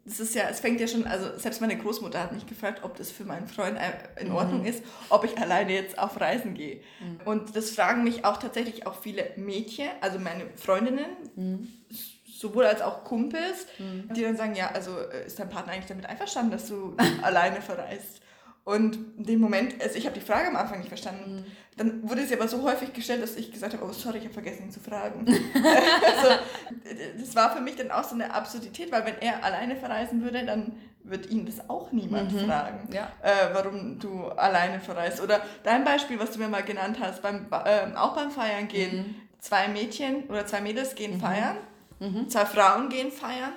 das 0.05 0.19
ist 0.19 0.35
ja, 0.35 0.49
es 0.49 0.59
fängt 0.59 0.81
ja 0.81 0.87
schon, 0.87 1.07
also 1.07 1.37
selbst 1.37 1.61
meine 1.61 1.77
Großmutter 1.77 2.21
hat 2.21 2.33
mich 2.33 2.45
gefragt, 2.45 2.83
ob 2.83 2.97
das 2.97 3.09
für 3.09 3.23
meinen 3.23 3.47
Freund 3.47 3.79
in 4.19 4.31
Ordnung 4.31 4.61
mhm. 4.61 4.67
ist, 4.67 4.83
ob 5.09 5.23
ich 5.23 5.37
alleine 5.37 5.73
jetzt 5.73 5.97
auf 5.97 6.19
Reisen 6.19 6.55
gehe. 6.55 6.81
Mhm. 6.99 7.19
Und 7.25 7.55
das 7.55 7.69
fragen 7.69 8.03
mich 8.03 8.25
auch 8.25 8.37
tatsächlich 8.37 8.85
auch 8.85 8.99
viele 8.99 9.31
Mädchen, 9.37 9.87
also 10.01 10.19
meine 10.19 10.45
Freundinnen, 10.57 11.05
mhm. 11.35 11.67
sowohl 12.25 12.65
als 12.65 12.81
auch 12.81 13.05
Kumpels, 13.05 13.65
mhm. 13.79 14.13
die 14.13 14.23
dann 14.23 14.35
sagen, 14.35 14.55
ja, 14.55 14.71
also 14.71 14.91
äh, 14.99 15.25
ist 15.25 15.39
dein 15.39 15.49
Partner 15.49 15.71
eigentlich 15.71 15.87
damit 15.87 16.05
einverstanden, 16.05 16.51
dass 16.51 16.67
du 16.67 16.97
alleine 17.21 17.61
verreist? 17.61 18.22
Und 18.65 18.97
in 19.17 19.25
dem 19.25 19.39
Moment, 19.41 19.81
also 19.81 19.97
ich 19.97 20.05
habe 20.05 20.17
die 20.17 20.25
Frage 20.25 20.47
am 20.47 20.55
Anfang 20.55 20.79
nicht 20.79 20.87
verstanden. 20.87 21.35
Mhm. 21.35 21.45
Dann 21.75 22.09
wurde 22.09 22.25
sie 22.25 22.35
aber 22.35 22.47
so 22.47 22.61
häufig 22.63 22.93
gestellt, 22.93 23.21
dass 23.21 23.35
ich 23.35 23.51
gesagt 23.51 23.73
habe, 23.73 23.83
oh 23.83 23.91
sorry, 23.91 24.19
ich 24.19 24.23
habe 24.23 24.33
vergessen 24.33 24.65
ihn 24.65 24.71
zu 24.71 24.79
fragen. 24.79 25.25
also, 25.27 26.35
das 27.19 27.35
war 27.35 27.53
für 27.53 27.61
mich 27.61 27.75
dann 27.75 27.91
auch 27.91 28.03
so 28.03 28.15
eine 28.15 28.33
Absurdität, 28.33 28.91
weil 28.91 29.05
wenn 29.05 29.17
er 29.19 29.43
alleine 29.43 29.75
verreisen 29.75 30.21
würde, 30.21 30.45
dann 30.45 30.73
wird 31.03 31.29
ihn 31.29 31.45
das 31.45 31.69
auch 31.69 31.91
niemand 31.91 32.31
mhm. 32.31 32.45
fragen, 32.45 32.89
ja. 32.93 33.11
äh, 33.21 33.53
warum 33.53 33.99
du 33.99 34.27
alleine 34.29 34.79
verreist. 34.79 35.21
Oder 35.21 35.41
dein 35.63 35.83
Beispiel, 35.83 36.17
was 36.17 36.31
du 36.31 36.39
mir 36.39 36.47
mal 36.47 36.63
genannt 36.63 36.97
hast, 37.01 37.21
beim, 37.21 37.47
äh, 37.51 37.93
auch 37.95 38.15
beim 38.15 38.31
Feiern 38.31 38.67
gehen. 38.69 38.97
Mhm. 38.97 39.15
Zwei 39.39 39.67
Mädchen 39.67 40.23
oder 40.29 40.45
zwei 40.45 40.61
Mädels 40.61 40.95
gehen 40.95 41.15
mhm. 41.15 41.19
feiern, 41.19 41.57
mhm. 41.99 42.29
zwei 42.29 42.45
Frauen 42.45 42.87
gehen 42.87 43.11
feiern 43.11 43.51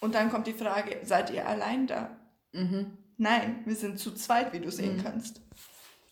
und 0.00 0.14
dann 0.14 0.30
kommt 0.30 0.46
die 0.46 0.54
Frage, 0.54 0.96
seid 1.02 1.28
ihr 1.28 1.46
allein 1.46 1.86
da? 1.86 2.16
Mhm. 2.52 2.96
Nein, 3.18 3.60
wir 3.64 3.74
sind 3.74 3.98
zu 3.98 4.14
zweit, 4.14 4.52
wie 4.52 4.60
du 4.60 4.70
sehen 4.70 4.96
mhm. 4.96 5.02
kannst. 5.02 5.40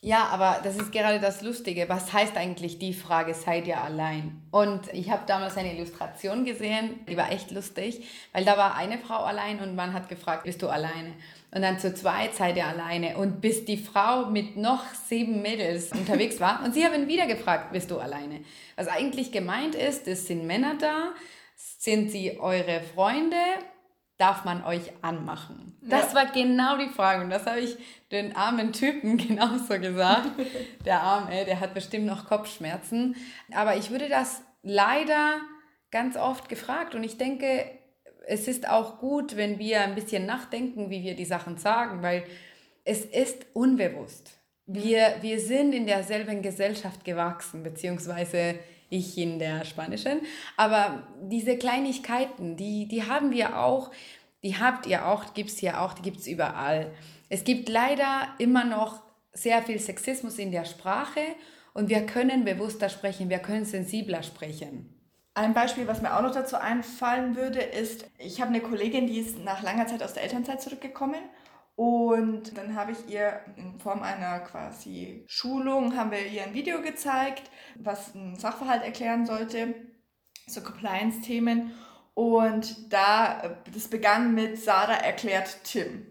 Ja, 0.04 0.26
aber 0.26 0.60
das 0.62 0.76
ist 0.76 0.92
gerade 0.92 1.18
das 1.18 1.40
Lustige. 1.40 1.88
Was 1.88 2.12
heißt 2.12 2.36
eigentlich 2.36 2.78
die 2.78 2.92
Frage, 2.92 3.32
seid 3.32 3.66
ihr 3.66 3.80
allein? 3.80 4.42
Und 4.50 4.92
ich 4.92 5.10
habe 5.10 5.22
damals 5.26 5.56
eine 5.56 5.74
Illustration 5.74 6.44
gesehen, 6.44 7.00
die 7.08 7.16
war 7.16 7.32
echt 7.32 7.50
lustig, 7.50 8.06
weil 8.34 8.44
da 8.44 8.58
war 8.58 8.76
eine 8.76 8.98
Frau 8.98 9.24
allein 9.24 9.60
und 9.60 9.74
man 9.74 9.94
hat 9.94 10.10
gefragt, 10.10 10.44
bist 10.44 10.60
du 10.60 10.68
alleine? 10.68 11.14
Und 11.52 11.62
dann 11.62 11.78
zu 11.78 11.94
zweit 11.94 12.34
seid 12.34 12.58
ihr 12.58 12.66
alleine. 12.66 13.16
Und 13.16 13.40
bis 13.40 13.64
die 13.64 13.78
Frau 13.78 14.26
mit 14.26 14.58
noch 14.58 14.84
sieben 14.92 15.40
Mädels 15.40 15.90
unterwegs 15.92 16.38
war 16.38 16.62
und 16.62 16.74
sie 16.74 16.84
haben 16.84 17.08
wieder 17.08 17.26
gefragt, 17.26 17.72
bist 17.72 17.90
du 17.90 17.98
alleine? 17.98 18.40
Was 18.76 18.88
eigentlich 18.88 19.32
gemeint 19.32 19.74
ist, 19.74 20.06
es 20.06 20.26
sind 20.26 20.46
Männer 20.46 20.74
da, 20.78 21.14
sind 21.56 22.10
sie 22.10 22.38
eure 22.40 22.82
Freunde 22.94 23.36
darf 24.18 24.44
man 24.44 24.64
euch 24.64 24.92
anmachen? 25.02 25.76
Das 25.82 26.12
ja. 26.12 26.14
war 26.14 26.26
genau 26.32 26.78
die 26.78 26.88
Frage 26.88 27.24
und 27.24 27.30
das 27.30 27.46
habe 27.46 27.60
ich 27.60 27.76
den 28.10 28.36
armen 28.36 28.72
Typen 28.72 29.16
genauso 29.28 29.78
gesagt. 29.80 30.30
der 30.84 31.00
Arme, 31.00 31.44
der 31.44 31.60
hat 31.60 31.74
bestimmt 31.74 32.06
noch 32.06 32.26
Kopfschmerzen. 32.26 33.16
Aber 33.52 33.76
ich 33.76 33.90
würde 33.90 34.08
das 34.08 34.42
leider 34.62 35.40
ganz 35.90 36.16
oft 36.16 36.48
gefragt 36.48 36.94
und 36.94 37.04
ich 37.04 37.18
denke, 37.18 37.66
es 38.26 38.48
ist 38.48 38.68
auch 38.68 38.98
gut, 38.98 39.36
wenn 39.36 39.58
wir 39.58 39.82
ein 39.82 39.94
bisschen 39.94 40.26
nachdenken, 40.26 40.90
wie 40.90 41.02
wir 41.02 41.14
die 41.14 41.24
Sachen 41.24 41.58
sagen, 41.58 42.02
weil 42.02 42.24
es 42.84 43.04
ist 43.04 43.46
unbewusst. 43.52 44.38
Wir, 44.66 45.16
wir 45.20 45.40
sind 45.40 45.74
in 45.74 45.86
derselben 45.86 46.40
Gesellschaft 46.40 47.04
gewachsen, 47.04 47.62
beziehungsweise 47.62 48.58
ich 48.90 49.18
in 49.18 49.38
der 49.38 49.64
spanischen. 49.64 50.20
Aber 50.56 51.06
diese 51.22 51.56
Kleinigkeiten, 51.56 52.56
die, 52.56 52.86
die 52.88 53.04
haben 53.04 53.30
wir 53.30 53.58
auch, 53.58 53.90
die 54.42 54.56
habt 54.56 54.86
ihr 54.86 55.06
auch, 55.06 55.34
gibt 55.34 55.50
es 55.50 55.58
hier 55.58 55.80
auch, 55.80 55.94
die 55.94 56.02
gibt 56.02 56.18
es 56.18 56.26
überall. 56.26 56.92
Es 57.28 57.44
gibt 57.44 57.68
leider 57.68 58.28
immer 58.38 58.64
noch 58.64 59.02
sehr 59.32 59.62
viel 59.62 59.78
Sexismus 59.78 60.38
in 60.38 60.52
der 60.52 60.64
Sprache 60.64 61.20
und 61.72 61.88
wir 61.88 62.06
können 62.06 62.44
bewusster 62.44 62.88
sprechen, 62.88 63.30
wir 63.30 63.38
können 63.38 63.64
sensibler 63.64 64.22
sprechen. 64.22 64.90
Ein 65.36 65.52
Beispiel, 65.52 65.88
was 65.88 66.00
mir 66.00 66.16
auch 66.16 66.22
noch 66.22 66.30
dazu 66.30 66.56
einfallen 66.56 67.34
würde, 67.34 67.58
ist, 67.58 68.06
ich 68.18 68.40
habe 68.40 68.50
eine 68.50 68.60
Kollegin, 68.60 69.08
die 69.08 69.18
ist 69.18 69.38
nach 69.38 69.62
langer 69.62 69.88
Zeit 69.88 70.02
aus 70.02 70.12
der 70.12 70.22
Elternzeit 70.22 70.62
zurückgekommen 70.62 71.18
und 71.76 72.56
dann 72.56 72.76
habe 72.76 72.92
ich 72.92 73.12
ihr 73.12 73.40
in 73.56 73.78
Form 73.80 74.02
einer 74.02 74.40
quasi 74.40 75.24
Schulung, 75.26 75.96
haben 75.96 76.12
wir 76.12 76.24
ihr 76.26 76.44
ein 76.44 76.54
Video 76.54 76.80
gezeigt, 76.82 77.50
was 77.76 78.14
ein 78.14 78.36
Sachverhalt 78.36 78.84
erklären 78.84 79.26
sollte, 79.26 79.74
so 80.46 80.60
Compliance-Themen. 80.60 81.72
Und 82.14 82.92
da, 82.92 83.58
das 83.72 83.88
begann 83.88 84.34
mit 84.34 84.58
Sarah 84.58 84.98
erklärt 84.98 85.64
Tim. 85.64 86.06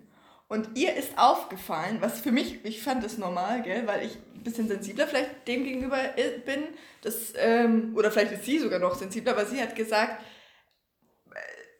Und 0.50 0.77
ihr 0.77 0.93
ist 0.96 1.17
aufgefallen, 1.17 1.98
was 2.01 2.20
für 2.20 2.34
mich, 2.34 2.63
ich 2.65 2.84
fand 2.84 3.03
das 3.03 3.17
normal, 3.17 3.62
gell, 3.62 3.88
weil 3.88 4.05
ich 4.05 4.17
ein 4.36 4.43
bisschen 4.43 4.67
sensibler 4.67 5.08
vielleicht 5.08 5.48
dem 5.48 5.63
gegenüber 5.63 5.98
bin, 6.46 6.65
das, 7.01 7.34
ähm, 7.38 7.93
oder 7.96 8.12
vielleicht 8.12 8.34
ist 8.34 8.43
sie 8.43 8.60
sogar 8.60 8.79
noch 8.79 8.96
sensibler, 8.96 9.32
aber 9.32 9.46
sie 9.46 9.62
hat 9.62 9.75
gesagt, 9.75 10.22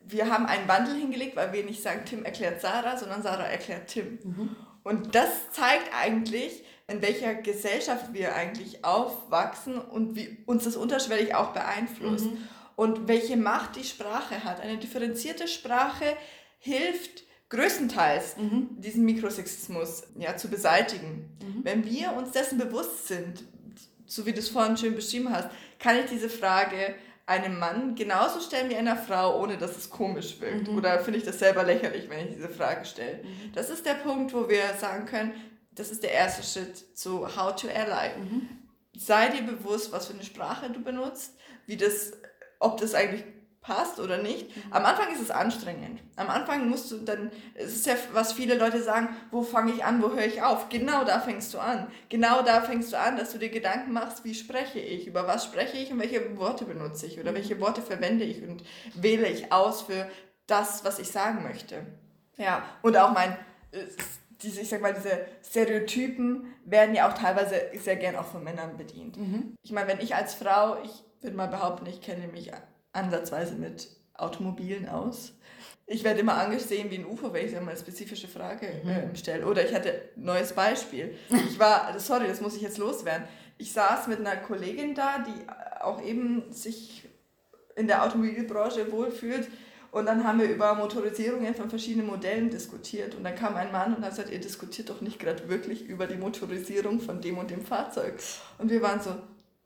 wir 0.06 0.30
haben 0.30 0.46
einen 0.46 0.68
Wandel 0.68 0.96
hingelegt, 0.96 1.36
weil 1.36 1.54
wir 1.54 1.64
nicht 1.64 1.82
sagen, 1.82 2.02
Tim 2.06 2.26
erklärt 2.26 2.62
Sarah, 2.62 2.98
sondern 2.98 3.22
Sarah 3.24 3.46
erklärt 3.46 3.88
Tim. 3.88 4.20
Mhm. 4.24 4.56
Und 4.84 5.16
das 5.16 5.30
zeigt 5.52 5.90
eigentlich, 5.98 6.64
in 6.88 7.02
welcher 7.02 7.36
Gesellschaft 7.36 8.14
wir 8.14 8.36
eigentlich 8.36 8.84
aufwachsen 8.84 9.78
und 9.78 10.16
wie 10.16 10.38
uns 10.46 10.66
das 10.66 10.76
unterschwellig 10.76 11.36
auch 11.36 11.52
beeinflusst. 11.52 12.26
Mhm. 12.26 12.38
Und 12.76 13.08
welche 13.08 13.38
Macht 13.38 13.76
die 13.76 13.84
Sprache 13.84 14.44
hat. 14.44 14.60
Eine 14.60 14.78
differenzierte 14.78 15.48
Sprache 15.48 16.18
hilft 16.58 17.24
größtenteils, 17.50 18.38
mhm. 18.38 18.70
diesen 18.80 19.06
Mikrosexismus 19.06 20.04
ja, 20.18 20.36
zu 20.36 20.50
beseitigen. 20.50 21.30
Mhm. 21.40 21.60
Wenn 21.64 21.86
wir 21.86 22.14
uns 22.14 22.32
dessen 22.32 22.58
bewusst 22.58 23.08
sind, 23.08 23.44
so 24.08 24.26
wie 24.26 24.34
du 24.34 24.40
es 24.40 24.50
vorhin 24.50 24.76
schön 24.76 24.96
beschrieben 24.96 25.30
hast, 25.30 25.50
kann 25.80 25.98
ich 25.98 26.06
diese 26.06 26.30
Frage 26.30 26.96
einem 27.26 27.58
Mann 27.58 27.96
genauso 27.96 28.40
stellen 28.42 28.70
wie 28.70 28.76
einer 28.76 28.98
Frau, 28.98 29.42
ohne 29.42 29.58
dass 29.58 29.78
es 29.78 29.90
komisch 29.90 30.40
wirkt? 30.42 30.68
Mhm. 30.68 30.78
Oder 30.78 31.00
finde 31.00 31.20
ich 31.20 31.26
das 31.26 31.40
selber 31.40 31.64
lächerlich, 31.64 32.10
wenn 32.10 32.28
ich 32.28 32.36
diese 32.36 32.50
Frage 32.50 32.86
stelle? 32.86 33.24
Mhm. 33.24 33.54
Das 33.54 33.70
ist 33.70 33.86
der 33.86 33.94
Punkt, 33.96 34.34
wo 34.34 34.50
wir 34.50 34.74
sagen 34.80 35.06
können, 35.06 35.34
das 35.72 35.90
ist 35.90 36.04
der 36.04 36.12
erste 36.12 36.44
Schritt 36.44 36.98
zu 36.98 37.36
How 37.36 37.56
to 37.56 37.68
Ally. 37.68 38.18
Mhm. 38.20 38.50
Sei 38.96 39.30
dir 39.30 39.44
bewusst, 39.44 39.92
was 39.92 40.08
für 40.08 40.14
eine 40.14 40.24
Sprache 40.24 40.70
du 40.70 40.82
benutzt, 40.82 41.36
wie 41.66 41.78
das, 41.78 42.12
ob 42.60 42.80
das 42.80 42.94
eigentlich 42.94 43.24
passt 43.64 44.00
oder 44.00 44.18
nicht. 44.18 44.56
Mhm. 44.56 44.74
Am 44.74 44.86
Anfang 44.86 45.12
ist 45.12 45.22
es 45.22 45.32
anstrengend. 45.32 46.02
Am 46.16 46.30
Anfang 46.30 46.70
musst 46.70 46.92
du 46.92 46.98
dann, 46.98 47.32
es 47.56 47.74
ist 47.74 47.88
ja, 47.88 47.96
was 48.12 48.34
viele 48.34 48.56
Leute 48.56 48.84
sagen, 48.84 49.10
wo 49.32 49.42
fange 49.42 49.72
ich 49.72 49.84
an, 49.84 50.04
wo 50.04 50.10
höre 50.10 50.26
ich 50.26 50.44
auf? 50.44 50.70
Genau 50.70 51.04
da 51.04 51.20
fängst 51.20 51.54
du 51.54 51.60
an. 51.60 51.88
Genau 52.10 52.44
da 52.44 52.62
fängst 52.62 52.94
du 52.94 53.00
an, 53.00 53.18
dass 53.18 53.32
du 53.32 53.40
dir 53.40 53.50
Gedanken 53.50 53.94
machst, 53.94 54.24
wie 54.26 54.36
spreche 54.36 54.80
ich, 54.80 55.08
über 55.08 55.26
was 55.26 55.46
spreche 55.46 55.78
ich 55.78 55.92
und 55.92 56.00
welche 56.00 56.38
Worte 56.38 56.66
benutze 56.66 57.08
ich 57.08 57.20
oder 57.20 57.32
mhm. 57.32 57.36
welche 57.36 57.60
Worte 57.60 57.82
verwende 57.82 58.26
ich 58.26 58.44
und 58.44 58.64
wähle 58.94 59.28
ich 59.28 59.52
aus 59.52 59.82
für 59.84 60.08
das, 60.46 60.84
was 60.84 61.00
ich 61.00 61.10
sagen 61.10 61.42
möchte. 61.44 61.86
Ja, 62.38 62.64
und 62.82 62.98
auch 62.98 63.14
mein, 63.14 63.38
diese, 64.42 64.62
ich 64.62 64.70
sag 64.70 64.82
mal, 64.82 64.94
diese 64.94 65.26
Stereotypen 65.44 66.54
werden 66.66 66.96
ja 66.96 67.10
auch 67.10 67.14
teilweise 67.14 67.56
sehr 67.76 67.96
gern 67.96 68.16
auch 68.16 68.26
von 68.26 68.44
Männern 68.44 68.78
bedient. 68.78 69.18
Mhm. 69.18 69.56
Ich 69.64 69.72
meine, 69.72 69.88
wenn 69.88 70.00
ich 70.00 70.16
als 70.16 70.36
Frau, 70.36 70.82
ich 70.84 70.92
würde 71.22 71.38
mal 71.38 71.48
behaupten, 71.48 71.86
ich 71.86 72.02
kenne 72.02 72.28
mich 72.28 72.52
ansatzweise 72.94 73.56
mit 73.56 73.90
Automobilen 74.14 74.88
aus. 74.88 75.34
Ich 75.86 76.04
werde 76.04 76.22
immer 76.22 76.36
angesehen 76.36 76.90
wie 76.92 77.00
ein 77.00 77.06
UFO, 77.06 77.34
wenn 77.34 77.46
ich 77.46 77.56
eine 77.56 77.76
spezifische 77.76 78.28
Frage 78.28 78.68
äh, 78.68 79.16
stelle. 79.16 79.46
Oder 79.46 79.68
ich 79.68 79.76
hatte 79.76 79.92
ein 80.16 80.24
neues 80.24 80.54
Beispiel. 80.54 81.16
Ich 81.50 81.60
war, 81.60 82.00
sorry, 82.00 82.28
das 82.28 82.40
muss 82.40 82.56
ich 82.56 82.62
jetzt 82.62 82.78
loswerden. 82.78 83.28
Ich 83.58 83.74
saß 83.74 84.08
mit 84.08 84.20
einer 84.20 84.38
Kollegin 84.38 84.96
da, 84.96 85.20
die 85.20 85.82
auch 85.82 86.02
eben 86.02 86.52
sich 86.52 87.08
in 87.76 87.88
der 87.88 88.04
Automobilbranche 88.04 88.92
wohlfühlt. 88.92 89.50
Und 89.92 90.08
dann 90.08 90.24
haben 90.24 90.40
wir 90.40 90.50
über 90.50 90.74
Motorisierungen 90.74 91.54
von 91.54 91.70
verschiedenen 91.70 92.08
Modellen 92.08 92.50
diskutiert. 92.50 93.14
Und 93.14 93.24
dann 93.24 93.36
kam 93.36 93.56
ein 93.56 93.72
Mann 93.72 93.94
und 93.94 94.04
hat 94.04 94.12
gesagt, 94.12 94.32
ihr 94.32 94.40
diskutiert 94.40 94.90
doch 94.90 95.02
nicht 95.02 95.20
gerade 95.20 95.50
wirklich 95.50 95.86
über 95.86 96.08
die 96.08 96.16
Motorisierung 96.18 97.00
von 97.00 97.22
dem 97.22 97.38
und 97.38 97.52
dem 97.52 97.64
Fahrzeug. 97.64 98.16
Und 98.58 98.72
wir 98.72 98.82
waren 98.82 99.02
so, 99.02 99.16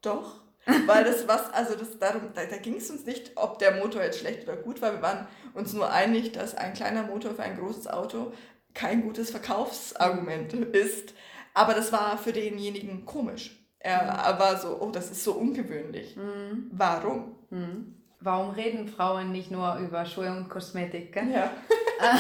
doch. 0.02 0.42
Weil 0.86 1.06
das 1.06 1.28
was, 1.28 1.54
also 1.54 1.76
das 1.76 1.98
darum, 1.98 2.30
da, 2.34 2.46
da 2.46 2.58
ging 2.58 2.76
es 2.76 2.90
uns 2.90 3.06
nicht, 3.06 3.32
ob 3.36 3.58
der 3.60 3.76
Motor 3.76 4.04
jetzt 4.04 4.20
schlecht 4.20 4.44
oder 4.44 4.58
gut 4.58 4.82
war. 4.82 4.94
Wir 4.94 5.02
waren 5.02 5.28
uns 5.54 5.74
nur 5.74 5.92
einig, 5.92 6.34
dass 6.34 6.56
ein 6.56 6.74
kleiner 6.74 7.04
Motor 7.04 7.36
für 7.36 7.44
ein 7.44 7.58
großes 7.58 7.88
Auto 7.88 8.34
kein 8.74 9.02
gutes 9.02 9.32
Verkaufsargument 9.32 10.54
ist. 10.54 11.14
Aber 11.54 11.74
das 11.74 11.92
war 11.92 12.18
für 12.18 12.34
denjenigen 12.34 13.06
komisch. 13.06 13.58
Er 13.80 14.04
mhm. 14.04 14.40
war 14.40 14.58
so, 14.58 14.78
oh, 14.82 14.92
das 14.92 15.10
ist 15.10 15.24
so 15.24 15.34
ungewöhnlich. 15.34 16.16
Mhm. 16.16 16.70
Warum? 16.72 17.36
Mhm. 17.50 17.96
Warum 18.20 18.50
reden 18.50 18.88
Frauen 18.88 19.32
nicht 19.32 19.52
nur 19.52 19.76
über 19.78 20.06
Schuhe 20.06 20.32
und 20.32 20.50
Kosmetik? 20.50 21.14
Gell? 21.14 21.32
Ja. 21.32 21.52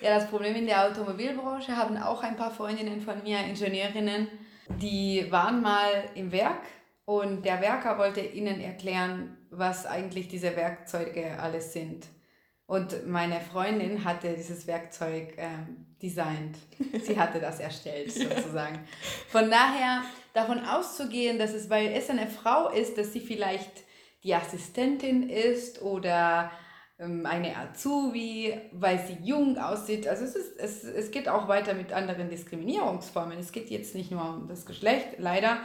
ja, 0.00 0.18
das 0.18 0.28
Problem 0.28 0.56
in 0.56 0.66
der 0.66 0.86
Automobilbranche 0.86 1.76
haben 1.76 1.96
auch 1.96 2.22
ein 2.22 2.36
paar 2.36 2.50
Freundinnen 2.50 3.00
von 3.00 3.22
mir, 3.22 3.38
Ingenieurinnen, 3.40 4.26
die 4.80 5.26
waren 5.30 5.62
mal 5.62 5.90
im 6.14 6.32
Werk 6.32 6.62
Und 7.04 7.44
der 7.44 7.60
Werker 7.60 7.98
wollte 7.98 8.20
ihnen 8.20 8.60
erklären, 8.60 9.36
was 9.50 9.86
eigentlich 9.86 10.28
diese 10.28 10.56
Werkzeuge 10.56 11.38
alles 11.38 11.72
sind. 11.72 12.06
Und 12.66 13.06
meine 13.06 13.40
Freundin 13.40 14.04
hatte 14.04 14.32
dieses 14.34 14.66
Werkzeug 14.66 15.34
ähm, 15.36 15.86
designt. 16.00 16.56
Sie 17.02 17.18
hatte 17.18 17.40
das 17.40 17.60
erstellt, 17.60 18.12
sozusagen. 18.12 18.78
Von 19.28 19.50
daher 19.50 20.02
davon 20.32 20.64
auszugehen, 20.64 21.38
dass 21.38 21.52
es, 21.52 21.68
weil 21.68 21.88
es 21.88 22.08
eine 22.08 22.28
Frau 22.28 22.70
ist, 22.70 22.96
dass 22.96 23.12
sie 23.12 23.20
vielleicht 23.20 23.70
die 24.22 24.34
Assistentin 24.34 25.28
ist 25.28 25.82
oder 25.82 26.50
ähm, 26.98 27.26
eine 27.26 27.56
Azubi, 27.56 28.54
weil 28.72 29.04
sie 29.06 29.18
jung 29.22 29.58
aussieht. 29.58 30.06
Also 30.06 30.24
es, 30.24 30.36
ist, 30.36 30.58
es, 30.58 30.84
es 30.84 31.10
geht 31.10 31.28
auch 31.28 31.48
weiter 31.48 31.74
mit 31.74 31.92
anderen 31.92 32.30
Diskriminierungsformen. 32.30 33.38
Es 33.38 33.52
geht 33.52 33.70
jetzt 33.70 33.94
nicht 33.94 34.10
nur 34.10 34.22
um 34.22 34.48
das 34.48 34.64
Geschlecht, 34.64 35.18
leider 35.18 35.58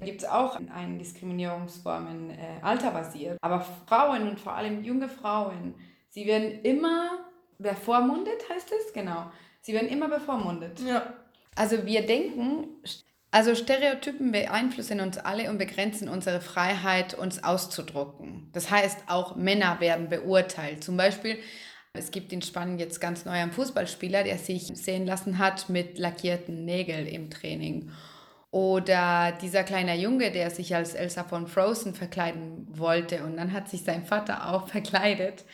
gibt 0.00 0.22
es 0.22 0.28
auch 0.28 0.58
eine 0.74 0.98
Diskriminierungsformen 0.98 2.30
äh, 2.30 2.36
alterbasiert. 2.62 3.38
Aber 3.40 3.66
Frauen 3.86 4.28
und 4.28 4.40
vor 4.40 4.54
allem 4.54 4.82
junge 4.84 5.08
Frauen, 5.08 5.74
sie 6.08 6.26
werden 6.26 6.62
immer 6.62 7.10
bevormundet, 7.58 8.48
heißt 8.48 8.72
es? 8.72 8.92
Genau. 8.92 9.30
Sie 9.60 9.74
werden 9.74 9.88
immer 9.88 10.08
bevormundet. 10.08 10.80
Ja. 10.80 11.14
Also 11.54 11.84
wir 11.84 12.06
denken, 12.06 12.68
also 13.30 13.54
Stereotypen 13.54 14.32
beeinflussen 14.32 15.00
uns 15.00 15.18
alle 15.18 15.50
und 15.50 15.58
begrenzen 15.58 16.08
unsere 16.08 16.40
Freiheit, 16.40 17.14
uns 17.14 17.44
auszudrucken. 17.44 18.48
Das 18.52 18.70
heißt, 18.70 19.04
auch 19.08 19.36
Männer 19.36 19.78
werden 19.80 20.08
beurteilt. 20.08 20.82
Zum 20.82 20.96
Beispiel, 20.96 21.38
es 21.92 22.10
gibt 22.10 22.32
in 22.32 22.42
Spanien 22.42 22.78
jetzt 22.78 23.00
ganz 23.00 23.24
neu 23.24 23.32
einen 23.32 23.52
Fußballspieler, 23.52 24.24
der 24.24 24.38
sich 24.38 24.66
sehen 24.66 25.06
lassen 25.06 25.38
hat 25.38 25.68
mit 25.68 25.98
lackierten 25.98 26.64
Nägeln 26.64 27.06
im 27.06 27.30
Training. 27.30 27.90
Oder 28.50 29.32
dieser 29.40 29.62
kleine 29.62 29.96
Junge, 29.96 30.32
der 30.32 30.50
sich 30.50 30.74
als 30.74 30.94
Elsa 30.94 31.22
von 31.22 31.46
Frozen 31.46 31.94
verkleiden 31.94 32.66
wollte 32.70 33.22
und 33.24 33.36
dann 33.36 33.52
hat 33.52 33.68
sich 33.68 33.82
sein 33.82 34.04
Vater 34.04 34.52
auch 34.52 34.68
verkleidet. 34.76 35.44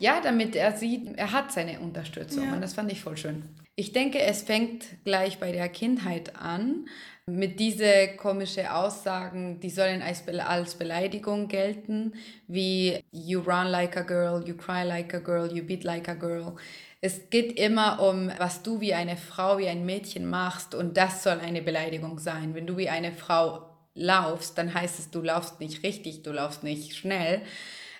Ja, 0.00 0.20
damit 0.22 0.56
er 0.56 0.72
sieht, 0.72 1.16
er 1.18 1.32
hat 1.32 1.52
seine 1.52 1.78
Unterstützung 1.80 2.44
ja. 2.44 2.54
und 2.54 2.62
das 2.62 2.74
fand 2.74 2.90
ich 2.90 3.02
voll 3.02 3.16
schön. 3.16 3.44
Ich 3.76 3.92
denke, 3.92 4.20
es 4.20 4.42
fängt 4.42 5.04
gleich 5.04 5.38
bei 5.38 5.52
der 5.52 5.68
Kindheit 5.68 6.36
an 6.36 6.86
mit 7.26 7.60
diese 7.60 8.08
komischen 8.16 8.66
Aussagen, 8.66 9.60
die 9.60 9.70
sollen 9.70 10.02
als, 10.02 10.22
Be 10.22 10.44
als 10.44 10.74
Beleidigung 10.74 11.48
gelten, 11.48 12.14
wie 12.48 13.04
you 13.12 13.40
run 13.40 13.68
like 13.68 13.96
a 13.96 14.02
girl, 14.02 14.42
you 14.46 14.56
cry 14.56 14.84
like 14.84 15.14
a 15.14 15.18
girl, 15.18 15.50
you 15.52 15.62
beat 15.62 15.84
like 15.84 16.08
a 16.08 16.14
girl. 16.14 16.56
Es 17.02 17.30
geht 17.30 17.58
immer 17.58 18.00
um, 18.00 18.30
was 18.38 18.62
du 18.62 18.80
wie 18.80 18.92
eine 18.92 19.16
Frau, 19.16 19.56
wie 19.58 19.68
ein 19.68 19.86
Mädchen 19.86 20.28
machst 20.28 20.74
und 20.74 20.96
das 20.96 21.22
soll 21.22 21.40
eine 21.40 21.62
Beleidigung 21.62 22.18
sein. 22.18 22.54
Wenn 22.54 22.66
du 22.66 22.76
wie 22.76 22.90
eine 22.90 23.12
Frau 23.12 23.66
laufst, 23.94 24.58
dann 24.58 24.74
heißt 24.74 24.98
es, 24.98 25.10
du 25.10 25.22
laufst 25.22 25.60
nicht 25.60 25.82
richtig, 25.82 26.22
du 26.22 26.32
laufst 26.32 26.62
nicht 26.62 26.94
schnell. 26.94 27.40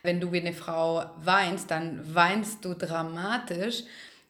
Wenn 0.03 0.21
du 0.21 0.33
wie 0.33 0.41
eine 0.41 0.53
Frau 0.53 1.05
weinst, 1.23 1.71
dann 1.71 2.15
weinst 2.15 2.65
du 2.65 2.75
dramatisch. 2.75 3.85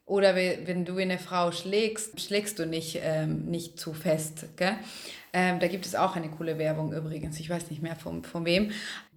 Oder 0.06 0.34
wenn 0.34 0.84
du 0.84 0.96
eine 0.96 1.18
Frau 1.18 1.52
schlägst, 1.52 2.20
schlägst 2.20 2.58
du 2.58 2.66
nicht, 2.66 2.98
ähm, 3.02 3.46
nicht 3.46 3.78
zu 3.78 3.92
fest. 3.92 4.56
Gell? 4.56 4.76
Ähm, 5.32 5.60
da 5.60 5.68
gibt 5.68 5.86
es 5.86 5.94
auch 5.94 6.16
eine 6.16 6.28
coole 6.30 6.58
Werbung 6.58 6.92
übrigens. 6.92 7.38
Ich 7.38 7.48
weiß 7.48 7.70
nicht 7.70 7.82
mehr 7.82 7.94
von, 7.94 8.24
von 8.24 8.44
wem. 8.44 8.72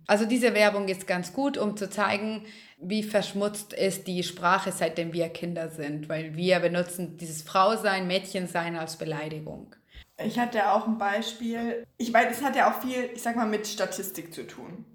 Also 0.07 0.25
diese 0.25 0.53
Werbung 0.53 0.87
ist 0.87 1.07
ganz 1.07 1.33
gut, 1.33 1.57
um 1.57 1.77
zu 1.77 1.89
zeigen, 1.89 2.45
wie 2.77 3.03
verschmutzt 3.03 3.73
ist 3.73 4.07
die 4.07 4.23
Sprache, 4.23 4.71
seitdem 4.71 5.13
wir 5.13 5.29
Kinder 5.29 5.69
sind. 5.69 6.09
Weil 6.09 6.35
wir 6.35 6.59
benutzen 6.59 7.17
dieses 7.17 7.41
Frausein, 7.41 8.07
Mädchensein 8.07 8.75
als 8.75 8.97
Beleidigung. 8.97 9.75
Ich 10.17 10.37
hatte 10.37 10.71
auch 10.71 10.87
ein 10.87 10.97
Beispiel. 10.97 11.85
Ich 11.97 12.11
meine, 12.11 12.29
es 12.29 12.43
hat 12.43 12.55
ja 12.55 12.71
auch 12.71 12.81
viel, 12.81 13.09
ich 13.13 13.21
sag 13.21 13.35
mal, 13.35 13.47
mit 13.47 13.65
Statistik 13.67 14.33
zu 14.33 14.45
tun. 14.45 14.85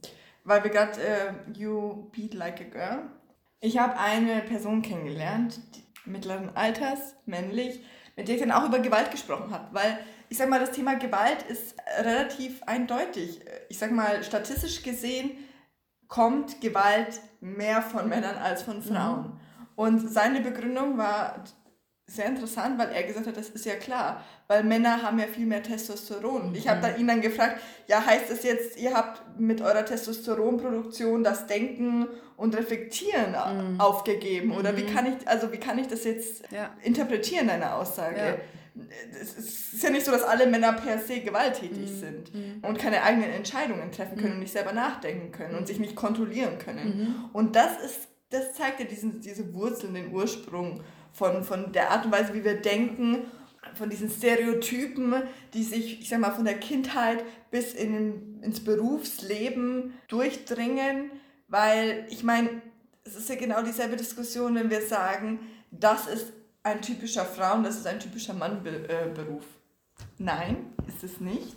Weil 0.44 0.62
wir 0.64 0.70
gerade 0.70 1.00
äh, 1.00 1.58
You 1.58 2.08
Beat 2.12 2.34
Like 2.34 2.60
a 2.60 2.64
Girl. 2.64 3.02
Ich 3.60 3.78
habe 3.78 3.98
eine 3.98 4.40
Person 4.42 4.82
kennengelernt, 4.82 5.58
mittleren 6.04 6.54
Alters, 6.56 7.16
männlich, 7.26 7.80
mit 8.16 8.28
der 8.28 8.36
ich 8.36 8.40
dann 8.40 8.52
auch 8.52 8.66
über 8.66 8.78
Gewalt 8.78 9.10
gesprochen 9.10 9.50
habe. 9.50 9.74
Weil 9.74 9.98
ich 10.28 10.38
sag 10.38 10.48
mal, 10.48 10.60
das 10.60 10.72
Thema 10.72 10.96
Gewalt 10.96 11.42
ist 11.48 11.74
relativ 12.00 12.62
eindeutig. 12.64 13.40
Ich 13.68 13.78
sag 13.78 13.90
mal, 13.90 14.22
statistisch 14.22 14.82
gesehen 14.82 15.30
kommt 16.06 16.60
Gewalt 16.60 17.20
mehr 17.40 17.82
von 17.82 18.08
Männern 18.08 18.36
als 18.36 18.62
von 18.62 18.82
Frauen. 18.82 19.24
Mhm. 19.24 19.40
Und 19.76 20.12
seine 20.12 20.40
Begründung 20.40 20.98
war 20.98 21.44
sehr 22.10 22.26
interessant, 22.26 22.78
weil 22.78 22.90
er 22.90 23.02
gesagt 23.02 23.26
hat, 23.26 23.36
das 23.36 23.50
ist 23.50 23.66
ja 23.66 23.74
klar, 23.74 24.24
weil 24.46 24.64
Männer 24.64 25.02
haben 25.02 25.18
ja 25.18 25.26
viel 25.26 25.44
mehr 25.44 25.62
Testosteron. 25.62 26.54
Ich 26.54 26.66
habe 26.66 26.80
da 26.80 26.96
ihn 26.96 27.06
dann 27.06 27.20
gefragt, 27.20 27.60
ja, 27.86 28.04
heißt 28.04 28.30
das 28.30 28.44
jetzt, 28.44 28.78
ihr 28.78 28.94
habt 28.94 29.38
mit 29.38 29.60
eurer 29.60 29.84
Testosteronproduktion 29.84 31.22
das 31.22 31.46
Denken 31.46 32.08
und 32.38 32.56
Reflektieren 32.56 33.32
mhm. 33.32 33.78
aufgegeben? 33.78 34.52
Oder 34.52 34.72
mhm. 34.72 34.76
wie 34.78 34.86
kann 34.86 35.06
ich, 35.06 35.28
also 35.28 35.52
wie 35.52 35.58
kann 35.58 35.78
ich 35.78 35.86
das 35.86 36.04
jetzt 36.04 36.50
ja. 36.50 36.70
interpretieren, 36.82 37.48
deine 37.48 37.74
Aussage? 37.74 38.16
Ja. 38.16 38.34
Es 39.20 39.36
ist 39.72 39.82
ja 39.82 39.90
nicht 39.90 40.04
so, 40.04 40.12
dass 40.12 40.22
alle 40.22 40.46
Männer 40.46 40.72
per 40.72 40.98
se 40.98 41.20
gewalttätig 41.20 41.90
mhm. 41.90 42.00
sind 42.00 42.34
mhm. 42.34 42.62
und 42.62 42.78
keine 42.78 43.02
eigenen 43.02 43.30
Entscheidungen 43.30 43.90
treffen 43.92 44.16
können 44.16 44.30
mhm. 44.30 44.34
und 44.34 44.40
nicht 44.40 44.52
selber 44.52 44.72
nachdenken 44.72 45.32
können 45.32 45.56
und 45.56 45.66
sich 45.66 45.78
nicht 45.78 45.96
kontrollieren 45.96 46.58
können. 46.58 46.86
Mhm. 46.86 47.30
Und 47.32 47.56
das 47.56 47.80
ist, 47.84 48.08
das 48.30 48.54
zeigt 48.54 48.80
ja 48.80 48.86
diesen, 48.86 49.20
diese 49.20 49.54
Wurzeln, 49.54 49.94
den 49.94 50.12
Ursprung 50.12 50.82
von, 51.12 51.44
von 51.44 51.72
der 51.72 51.90
Art 51.90 52.04
und 52.04 52.12
Weise, 52.12 52.34
wie 52.34 52.44
wir 52.44 52.60
denken, 52.60 53.24
von 53.74 53.90
diesen 53.90 54.10
Stereotypen, 54.10 55.14
die 55.54 55.62
sich, 55.62 56.00
ich 56.00 56.08
sag 56.08 56.20
mal, 56.20 56.30
von 56.32 56.44
der 56.44 56.58
Kindheit 56.58 57.24
bis 57.50 57.74
in, 57.74 58.40
ins 58.42 58.60
Berufsleben 58.60 59.94
durchdringen, 60.08 61.10
weil 61.48 62.06
ich 62.10 62.22
meine, 62.22 62.62
es 63.04 63.16
ist 63.16 63.28
ja 63.28 63.36
genau 63.36 63.62
dieselbe 63.62 63.96
Diskussion, 63.96 64.54
wenn 64.54 64.70
wir 64.70 64.82
sagen, 64.82 65.40
das 65.70 66.06
ist 66.06 66.32
ein 66.68 66.82
typischer 66.82 67.24
Frauen, 67.24 67.64
das 67.64 67.76
ist 67.76 67.86
ein 67.86 67.98
typischer 67.98 68.34
Mannberuf. 68.34 69.44
Nein, 70.18 70.72
ist 70.86 71.02
es 71.02 71.20
nicht. 71.20 71.56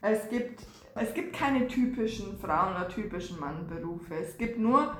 Es 0.00 0.28
gibt, 0.28 0.62
es 0.94 1.14
gibt 1.14 1.34
keine 1.34 1.66
typischen 1.68 2.38
Frauen- 2.38 2.74
oder 2.74 2.88
typischen 2.88 3.38
Mannberufe. 3.38 4.14
Es 4.14 4.38
gibt 4.38 4.58
nur 4.58 4.96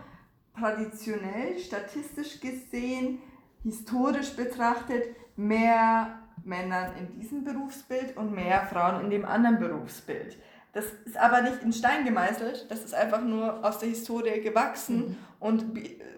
traditionell, 0.59 1.59
statistisch 1.59 2.41
gesehen, 2.41 3.21
historisch 3.63 4.35
betrachtet 4.35 5.05
mehr 5.37 6.19
Männern 6.45 6.97
in 6.97 7.21
diesem 7.21 7.45
Berufsbild 7.45 8.17
und 8.17 8.33
mehr 8.33 8.67
Frauen 8.67 9.05
in 9.05 9.11
dem 9.11 9.25
anderen 9.25 9.59
Berufsbild. 9.59 10.39
Das 10.73 10.87
ist 11.05 11.17
aber 11.17 11.43
nicht 11.43 11.63
in 11.63 11.73
Stein 11.73 12.05
gemeißelt, 12.05 12.71
das 12.71 12.83
ist 12.83 12.95
einfach 12.95 13.21
nur 13.21 13.65
aus 13.65 13.79
der 13.79 13.91
Historie 13.91 14.41
gewachsen 14.41 14.97
mhm. 14.97 15.17
und 15.39 15.75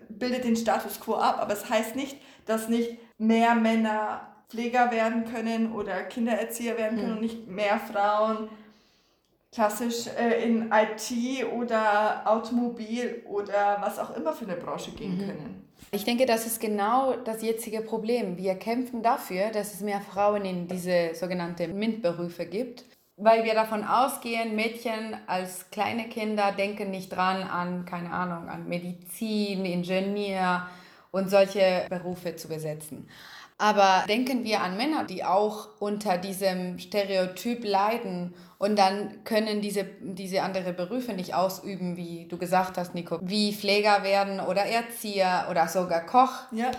bildet 0.08 0.44
den 0.44 0.56
Status 0.56 1.00
quo 1.00 1.16
ab. 1.16 1.38
Aber 1.40 1.52
es 1.52 1.62
das 1.62 1.70
heißt 1.70 1.96
nicht, 1.96 2.16
dass 2.46 2.68
nicht 2.68 2.98
mehr 3.26 3.54
Männer 3.54 4.34
Pfleger 4.48 4.90
werden 4.90 5.24
können 5.24 5.72
oder 5.72 6.04
Kindererzieher 6.04 6.78
werden 6.78 6.98
können 6.98 7.10
mhm. 7.10 7.16
und 7.16 7.22
nicht 7.22 7.48
mehr 7.48 7.78
Frauen 7.78 8.48
klassisch 9.52 10.08
äh, 10.18 10.44
in 10.44 10.70
IT 10.72 11.46
oder 11.52 12.22
Automobil 12.24 13.22
oder 13.26 13.78
was 13.80 13.98
auch 13.98 14.16
immer 14.16 14.32
für 14.32 14.44
eine 14.44 14.56
Branche 14.56 14.90
gehen 14.92 15.16
mhm. 15.16 15.26
können. 15.26 15.68
Ich 15.90 16.04
denke, 16.04 16.26
das 16.26 16.46
ist 16.46 16.60
genau 16.60 17.14
das 17.24 17.42
jetzige 17.42 17.80
Problem. 17.80 18.36
Wir 18.36 18.56
kämpfen 18.56 19.02
dafür, 19.02 19.50
dass 19.50 19.74
es 19.74 19.80
mehr 19.80 20.00
Frauen 20.00 20.44
in 20.44 20.66
diese 20.66 21.14
sogenannten 21.14 21.78
MINT-Berufe 21.78 22.46
gibt, 22.46 22.84
weil 23.16 23.44
wir 23.44 23.54
davon 23.54 23.84
ausgehen, 23.84 24.56
Mädchen 24.56 25.16
als 25.26 25.70
kleine 25.70 26.08
Kinder 26.08 26.52
denken 26.52 26.90
nicht 26.90 27.10
dran 27.10 27.42
an, 27.42 27.84
keine 27.84 28.10
Ahnung, 28.10 28.48
an 28.48 28.68
Medizin, 28.68 29.64
Ingenieur 29.64 30.66
und 31.14 31.30
solche 31.30 31.86
Berufe 31.88 32.34
zu 32.34 32.48
besetzen. 32.48 33.08
Aber 33.56 34.04
denken 34.08 34.42
wir 34.42 34.62
an 34.62 34.76
Männer, 34.76 35.04
die 35.04 35.24
auch 35.24 35.68
unter 35.78 36.18
diesem 36.18 36.80
Stereotyp 36.80 37.64
leiden 37.64 38.34
und 38.58 38.76
dann 38.76 39.22
können 39.22 39.60
diese, 39.60 39.84
diese 40.00 40.42
andere 40.42 40.72
Berufe 40.72 41.12
nicht 41.12 41.34
ausüben, 41.34 41.96
wie 41.96 42.26
du 42.26 42.36
gesagt 42.36 42.76
hast, 42.76 42.94
Nico, 42.94 43.20
wie 43.22 43.54
Pfleger 43.54 44.02
werden 44.02 44.40
oder 44.40 44.62
Erzieher 44.62 45.46
oder 45.50 45.68
sogar 45.68 46.04
Koch. 46.04 46.50
Ja. 46.50 46.72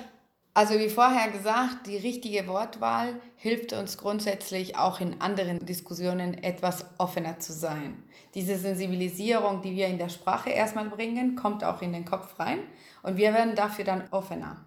Also 0.53 0.77
wie 0.77 0.89
vorher 0.89 1.31
gesagt, 1.31 1.87
die 1.87 1.97
richtige 1.97 2.47
Wortwahl 2.47 3.19
hilft 3.35 3.71
uns 3.73 3.97
grundsätzlich 3.97 4.77
auch 4.77 4.99
in 4.99 5.21
anderen 5.21 5.65
Diskussionen 5.65 6.43
etwas 6.43 6.85
offener 6.97 7.39
zu 7.39 7.53
sein. 7.53 8.03
Diese 8.33 8.57
Sensibilisierung, 8.57 9.61
die 9.61 9.75
wir 9.75 9.87
in 9.87 9.97
der 9.97 10.09
Sprache 10.09 10.49
erstmal 10.49 10.89
bringen, 10.89 11.35
kommt 11.35 11.63
auch 11.63 11.81
in 11.81 11.93
den 11.93 12.05
Kopf 12.05 12.37
rein 12.39 12.59
und 13.05 13.17
wir 13.17 13.35
werden 13.35 13.55
dafür 13.55 13.85
dann 13.85 14.07
offener. 14.09 14.65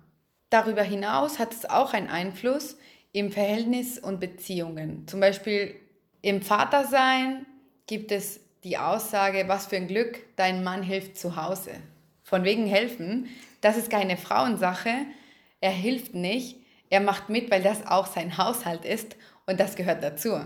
Darüber 0.48 0.82
hinaus 0.82 1.40
hat 1.40 1.52
es 1.52 1.68
auch 1.68 1.92
einen 1.92 2.08
Einfluss 2.08 2.78
im 3.10 3.32
Verhältnis 3.32 3.98
und 3.98 4.20
Beziehungen. 4.20 5.08
Zum 5.08 5.18
Beispiel 5.18 5.74
im 6.22 6.40
Vatersein 6.40 7.46
gibt 7.88 8.12
es 8.12 8.40
die 8.62 8.78
Aussage, 8.78 9.48
was 9.48 9.66
für 9.66 9.76
ein 9.76 9.88
Glück, 9.88 10.20
dein 10.36 10.62
Mann 10.62 10.84
hilft 10.84 11.18
zu 11.18 11.34
Hause. 11.34 11.72
Von 12.22 12.44
wegen 12.44 12.66
helfen, 12.68 13.28
das 13.60 13.76
ist 13.76 13.90
keine 13.90 14.16
Frauensache. 14.16 14.92
Er 15.60 15.72
hilft 15.72 16.14
nicht, 16.14 16.58
er 16.90 17.00
macht 17.00 17.30
mit, 17.30 17.50
weil 17.50 17.62
das 17.62 17.88
auch 17.88 18.06
sein 18.06 18.38
Haushalt 18.38 18.84
ist 18.84 19.16
und 19.46 19.58
das 19.58 19.74
gehört 19.74 20.04
dazu. 20.04 20.38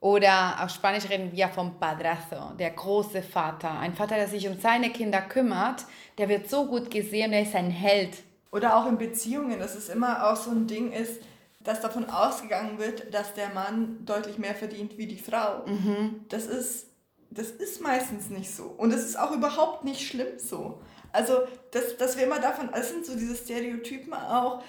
Oder 0.00 0.62
auf 0.62 0.70
Spanisch 0.70 1.08
reden 1.08 1.32
wir 1.32 1.48
vom 1.48 1.78
Padrazo, 1.78 2.52
der 2.58 2.70
große 2.70 3.22
Vater. 3.22 3.78
Ein 3.78 3.94
Vater, 3.94 4.16
der 4.16 4.28
sich 4.28 4.46
um 4.46 4.60
seine 4.60 4.90
Kinder 4.90 5.22
kümmert, 5.22 5.84
der 6.18 6.28
wird 6.28 6.50
so 6.50 6.66
gut 6.66 6.90
gesehen, 6.90 7.30
der 7.30 7.42
ist 7.42 7.54
ein 7.54 7.70
Held. 7.70 8.18
Oder 8.52 8.76
auch 8.76 8.86
in 8.86 8.98
Beziehungen, 8.98 9.58
dass 9.58 9.74
es 9.74 9.88
immer 9.88 10.30
auch 10.30 10.36
so 10.36 10.50
ein 10.50 10.66
Ding 10.66 10.92
ist, 10.92 11.22
dass 11.60 11.80
davon 11.80 12.08
ausgegangen 12.08 12.78
wird, 12.78 13.12
dass 13.12 13.34
der 13.34 13.48
Mann 13.50 14.04
deutlich 14.04 14.38
mehr 14.38 14.54
verdient 14.54 14.96
wie 14.98 15.06
die 15.06 15.18
Frau. 15.18 15.66
Mhm. 15.66 16.24
Das, 16.28 16.46
ist, 16.46 16.86
das 17.30 17.48
ist 17.50 17.82
meistens 17.82 18.30
nicht 18.30 18.54
so. 18.54 18.64
Und 18.64 18.92
es 18.92 19.04
ist 19.04 19.18
auch 19.18 19.32
überhaupt 19.32 19.84
nicht 19.84 20.06
schlimm 20.06 20.38
so. 20.38 20.80
Also, 21.12 21.40
dass, 21.72 21.96
dass 21.96 22.16
wir 22.16 22.24
immer 22.24 22.38
davon, 22.38 22.68
es 22.72 22.90
sind 22.90 23.04
so 23.04 23.16
diese 23.16 23.34
Stereotypen 23.34 24.12
auch, 24.12 24.62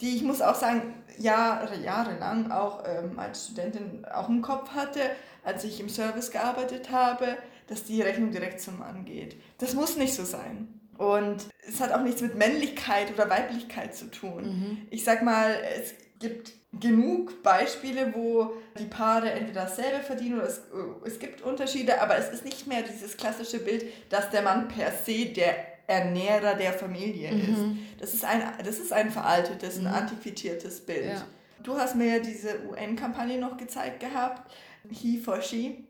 die 0.00 0.16
ich 0.16 0.22
muss 0.22 0.40
auch 0.40 0.54
sagen, 0.54 0.94
Jahre, 1.18 1.76
jahrelang 1.76 2.50
auch 2.52 2.84
ähm, 2.86 3.18
als 3.18 3.46
Studentin 3.46 4.04
auch 4.04 4.28
im 4.28 4.42
Kopf 4.42 4.70
hatte, 4.70 5.00
als 5.42 5.64
ich 5.64 5.80
im 5.80 5.88
Service 5.88 6.30
gearbeitet 6.30 6.90
habe, 6.90 7.36
dass 7.66 7.84
die 7.84 8.02
Rechnung 8.02 8.30
direkt 8.30 8.60
zum 8.60 8.78
Mann 8.78 9.04
geht. 9.04 9.36
Das 9.58 9.74
muss 9.74 9.96
nicht 9.96 10.14
so 10.14 10.24
sein. 10.24 10.68
Und 10.96 11.48
es 11.66 11.80
hat 11.80 11.92
auch 11.92 12.02
nichts 12.02 12.22
mit 12.22 12.34
Männlichkeit 12.34 13.12
oder 13.12 13.30
Weiblichkeit 13.30 13.94
zu 13.94 14.10
tun. 14.10 14.44
Mhm. 14.44 14.86
Ich 14.90 15.04
sag 15.04 15.22
mal, 15.22 15.54
es 15.78 15.94
gibt 16.18 16.52
genug 16.72 17.42
Beispiele, 17.42 18.12
wo 18.14 18.52
die 18.78 18.84
Paare 18.84 19.30
entweder 19.30 19.62
dasselbe 19.62 20.02
verdienen 20.02 20.38
oder 20.38 20.48
es, 20.48 20.62
es 21.04 21.18
gibt 21.18 21.42
Unterschiede, 21.42 22.02
aber 22.02 22.18
es 22.18 22.30
ist 22.30 22.44
nicht 22.44 22.66
mehr 22.66 22.82
dieses 22.82 23.16
klassische 23.16 23.60
Bild, 23.60 23.84
dass 24.10 24.30
der 24.30 24.42
Mann 24.42 24.68
per 24.68 24.92
se 24.92 25.26
der 25.26 25.54
Ernährer 25.88 26.54
der 26.54 26.72
Familie 26.74 27.32
mhm. 27.32 27.40
ist. 27.40 28.00
Das 28.00 28.14
ist 28.14 28.24
ein, 28.24 28.42
das 28.64 28.78
ist 28.78 28.92
ein 28.92 29.10
veraltetes, 29.10 29.78
ein 29.78 29.84
mhm. 29.84 29.88
antiquiertes 29.88 30.80
Bild. 30.84 31.06
Ja. 31.06 31.26
Du 31.62 31.76
hast 31.76 31.96
mir 31.96 32.16
ja 32.16 32.18
diese 32.20 32.60
UN-Kampagne 32.68 33.38
noch 33.38 33.56
gezeigt 33.56 33.98
gehabt, 33.98 34.52
He 34.90 35.18
for 35.18 35.42
She 35.42 35.84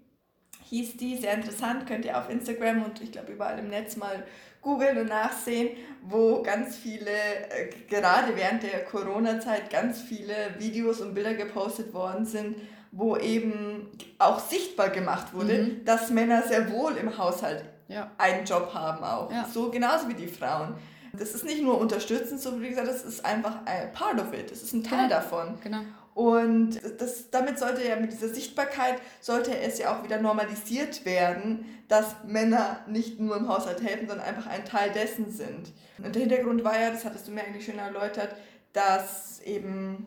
hieß 0.71 0.97
die, 0.97 1.17
sehr 1.17 1.35
interessant, 1.35 1.87
könnt 1.87 2.05
ihr 2.05 2.19
auf 2.19 2.31
Instagram 2.31 2.85
und 2.85 3.01
ich 3.01 3.13
glaube 3.13 3.33
überall 3.33 3.59
im 3.59 3.69
Netz 3.69 3.97
mal 3.97 4.25
googeln 4.61 4.99
und 4.99 5.09
nachsehen, 5.09 5.71
wo 6.03 6.43
ganz 6.43 6.77
viele, 6.77 7.11
äh, 7.11 7.71
gerade 7.89 8.37
während 8.37 8.63
der 8.63 8.85
Corona-Zeit, 8.85 9.71
ganz 9.71 10.01
viele 10.01 10.35
Videos 10.59 11.01
und 11.01 11.15
Bilder 11.15 11.35
gepostet 11.35 11.95
worden 11.95 12.27
sind, 12.27 12.57
wo 12.91 13.17
eben 13.17 13.89
auch 14.19 14.41
sichtbar 14.41 14.91
gemacht 14.91 15.33
wurde, 15.33 15.59
mhm. 15.59 15.85
dass 15.85 16.11
Männer 16.11 16.43
sehr 16.43 16.71
wohl 16.71 16.97
im 16.97 17.17
Haushalt 17.17 17.65
ja. 17.89 18.11
einen 18.19 18.45
Job 18.45 18.73
haben 18.73 19.03
auch. 19.03 19.31
Ja. 19.33 19.47
So 19.53 19.71
genauso 19.71 20.09
wie 20.09 20.15
die 20.15 20.29
Frauen. 20.29 20.75
Das 21.13 21.35
ist 21.35 21.45
nicht 21.45 21.63
nur 21.63 21.81
unterstützend, 21.81 22.41
so 22.41 22.61
wie 22.61 22.69
gesagt, 22.69 22.87
das 22.87 23.03
ist 23.03 23.25
einfach 23.25 23.65
ein 23.65 23.93
part 23.93 24.21
of 24.21 24.33
it. 24.33 24.51
Das 24.51 24.63
ist 24.63 24.73
ein 24.73 24.85
Teil 24.85 25.09
genau. 25.09 25.21
davon. 25.21 25.59
Genau. 25.63 25.81
Und 26.15 26.81
das, 26.99 27.31
damit 27.31 27.59
sollte 27.59 27.87
ja 27.87 27.97
mit 27.97 28.13
dieser 28.13 28.29
Sichtbarkeit, 28.29 28.97
sollte 29.21 29.57
es 29.57 29.79
ja 29.79 29.97
auch 29.97 30.03
wieder 30.03 30.21
normalisiert 30.21 31.05
werden, 31.05 31.65
dass 31.87 32.17
Männer 32.27 32.81
nicht 32.89 33.21
nur 33.21 33.37
im 33.37 33.49
Haushalt 33.49 33.83
helfen, 33.83 34.09
sondern 34.09 34.27
einfach 34.27 34.49
ein 34.49 34.65
Teil 34.65 34.91
dessen 34.91 35.31
sind. 35.31 35.73
Und 35.99 36.15
der 36.15 36.23
Hintergrund 36.23 36.65
war 36.65 36.79
ja, 36.79 36.91
das 36.91 37.05
hattest 37.05 37.29
du 37.29 37.31
mir 37.31 37.45
eigentlich 37.45 37.65
schön 37.65 37.79
erläutert, 37.79 38.35
dass 38.73 39.41
eben 39.43 40.07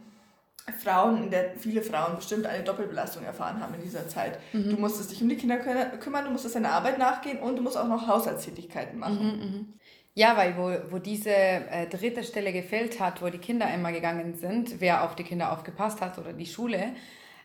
Frauen, 0.84 1.24
in 1.24 1.32
der 1.32 1.56
viele 1.58 1.82
Frauen 1.82 2.16
bestimmt 2.16 2.46
eine 2.46 2.64
Doppelbelastung 2.64 3.24
erfahren 3.24 3.60
haben 3.60 3.74
in 3.74 3.82
dieser 3.82 4.08
Zeit. 4.08 4.40
Mhm. 4.54 4.70
Du 4.70 4.78
musstest 4.78 5.12
dich 5.12 5.22
um 5.22 5.30
die 5.30 5.36
Kinder 5.36 5.58
kümmern, 5.58 6.26
du 6.26 6.32
musstest 6.32 6.56
deiner 6.56 6.72
Arbeit 6.72 6.98
nachgehen 6.98 7.40
und 7.40 7.56
du 7.56 7.62
musst 7.62 7.78
auch 7.78 7.88
noch 7.88 8.08
Haushaltstätigkeiten 8.08 9.00
machen. 9.00 9.40
Mhm, 9.40 9.58
mh. 9.60 9.66
Ja, 10.14 10.36
weil 10.36 10.58
wo, 10.58 10.92
wo 10.92 11.00
diese 11.00 11.32
äh, 11.32 11.88
dritte 11.88 12.24
Stelle 12.24 12.52
gefehlt 12.52 13.00
hat, 13.00 13.22
wo 13.22 13.30
die 13.30 13.38
Kinder 13.38 13.74
immer 13.74 13.92
gegangen 13.94 14.36
sind, 14.36 14.82
wer 14.82 15.04
auf 15.04 15.16
die 15.16 15.24
Kinder 15.24 15.54
aufgepasst 15.54 16.02
hat 16.02 16.18
oder 16.18 16.34
die 16.34 16.46
Schule, 16.46 16.94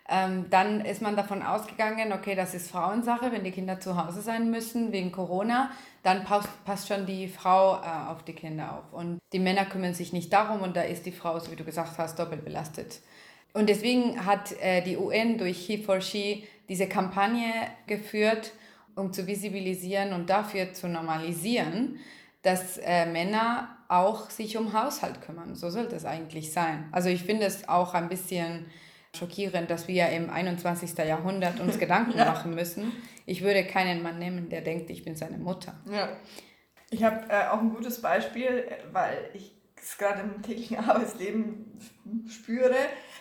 ähm, 0.09 0.47
dann 0.51 0.85
ist 0.85 1.03
man 1.03 1.17
davon 1.17 1.43
ausgegangen, 1.43 2.13
okay, 2.13 2.35
das 2.37 2.55
ist 2.55 2.71
Frauensache, 2.71 3.33
wenn 3.33 3.43
die 3.43 3.51
Kinder 3.51 3.81
zu 3.81 3.97
Hause 4.03 4.23
sein 4.23 4.51
müssen 4.51 4.93
wegen 4.93 5.11
Corona, 5.11 5.71
dann 6.05 6.25
passt, 6.25 6.49
passt 6.65 6.87
schon 6.87 7.07
die 7.07 7.27
Frau 7.27 7.77
äh, 7.77 8.11
auf 8.11 8.23
die 8.23 8.35
Kinder 8.35 8.73
auf. 8.73 8.93
Und 8.93 9.19
die 9.33 9.41
Männer 9.41 9.65
kümmern 9.65 9.95
sich 9.95 10.13
nicht 10.13 10.33
darum 10.33 10.63
und 10.63 10.77
da 10.77 10.83
ist 10.83 11.07
die 11.07 11.13
Frau, 11.13 11.39
so 11.41 11.51
wie 11.51 11.57
du 11.57 11.65
gesagt 11.65 11.99
hast, 11.99 12.19
doppelt 12.19 12.45
belastet. 12.45 13.01
Und 13.53 13.69
deswegen 13.69 14.25
hat 14.25 14.53
äh, 14.61 14.83
die 14.83 14.97
UN 14.97 15.39
durch 15.39 15.59
He 15.59 15.83
for 15.83 16.01
She 16.01 16.47
diese 16.69 16.87
Kampagne 16.87 17.53
geführt, 17.87 18.53
um 18.95 19.13
zu 19.13 19.27
visibilisieren 19.27 20.13
und 20.13 20.31
dafür 20.31 20.73
zu 20.73 20.89
normalisieren, 20.89 21.99
dass 22.43 22.79
äh, 22.79 23.07
Männer 23.07 23.77
auch 23.89 24.31
sich 24.31 24.57
um 24.57 24.73
Haushalt 24.73 25.21
kümmern. 25.23 25.55
So 25.57 25.71
sollte 25.71 25.97
es 25.97 26.05
eigentlich 26.05 26.53
sein. 26.53 26.89
Also 26.93 27.09
ich 27.09 27.25
finde 27.25 27.47
es 27.47 27.69
auch 27.69 27.95
ein 27.95 28.09
bisschen 28.09 28.67
schockierend, 29.17 29.71
dass 29.71 29.89
wir 29.89 30.09
im 30.11 30.31
21. 30.31 30.97
Jahrhundert 30.99 31.61
uns 31.61 31.79
Gedanken 31.81 32.19
ja. 32.19 32.27
machen 32.27 32.55
müssen. 32.55 32.93
Ich 33.25 33.43
würde 33.43 33.65
keinen 33.65 34.03
Mann 34.03 34.19
nehmen, 34.19 34.49
der 34.49 34.61
denkt, 34.61 34.91
ich 34.91 35.05
bin 35.05 35.17
seine 35.17 35.39
Mutter. 35.39 35.75
Ja. 35.91 36.09
Ich 36.91 37.03
habe 37.03 37.29
äh, 37.29 37.49
auch 37.49 37.61
ein 37.61 37.71
gutes 37.71 38.01
Beispiel, 38.01 38.65
weil 38.93 39.31
ich 39.35 39.53
es 39.77 39.99
gerade 39.99 40.21
im 40.23 40.43
täglichen 40.43 40.79
Arbeitsleben 40.89 41.79
spüre. 42.29 42.77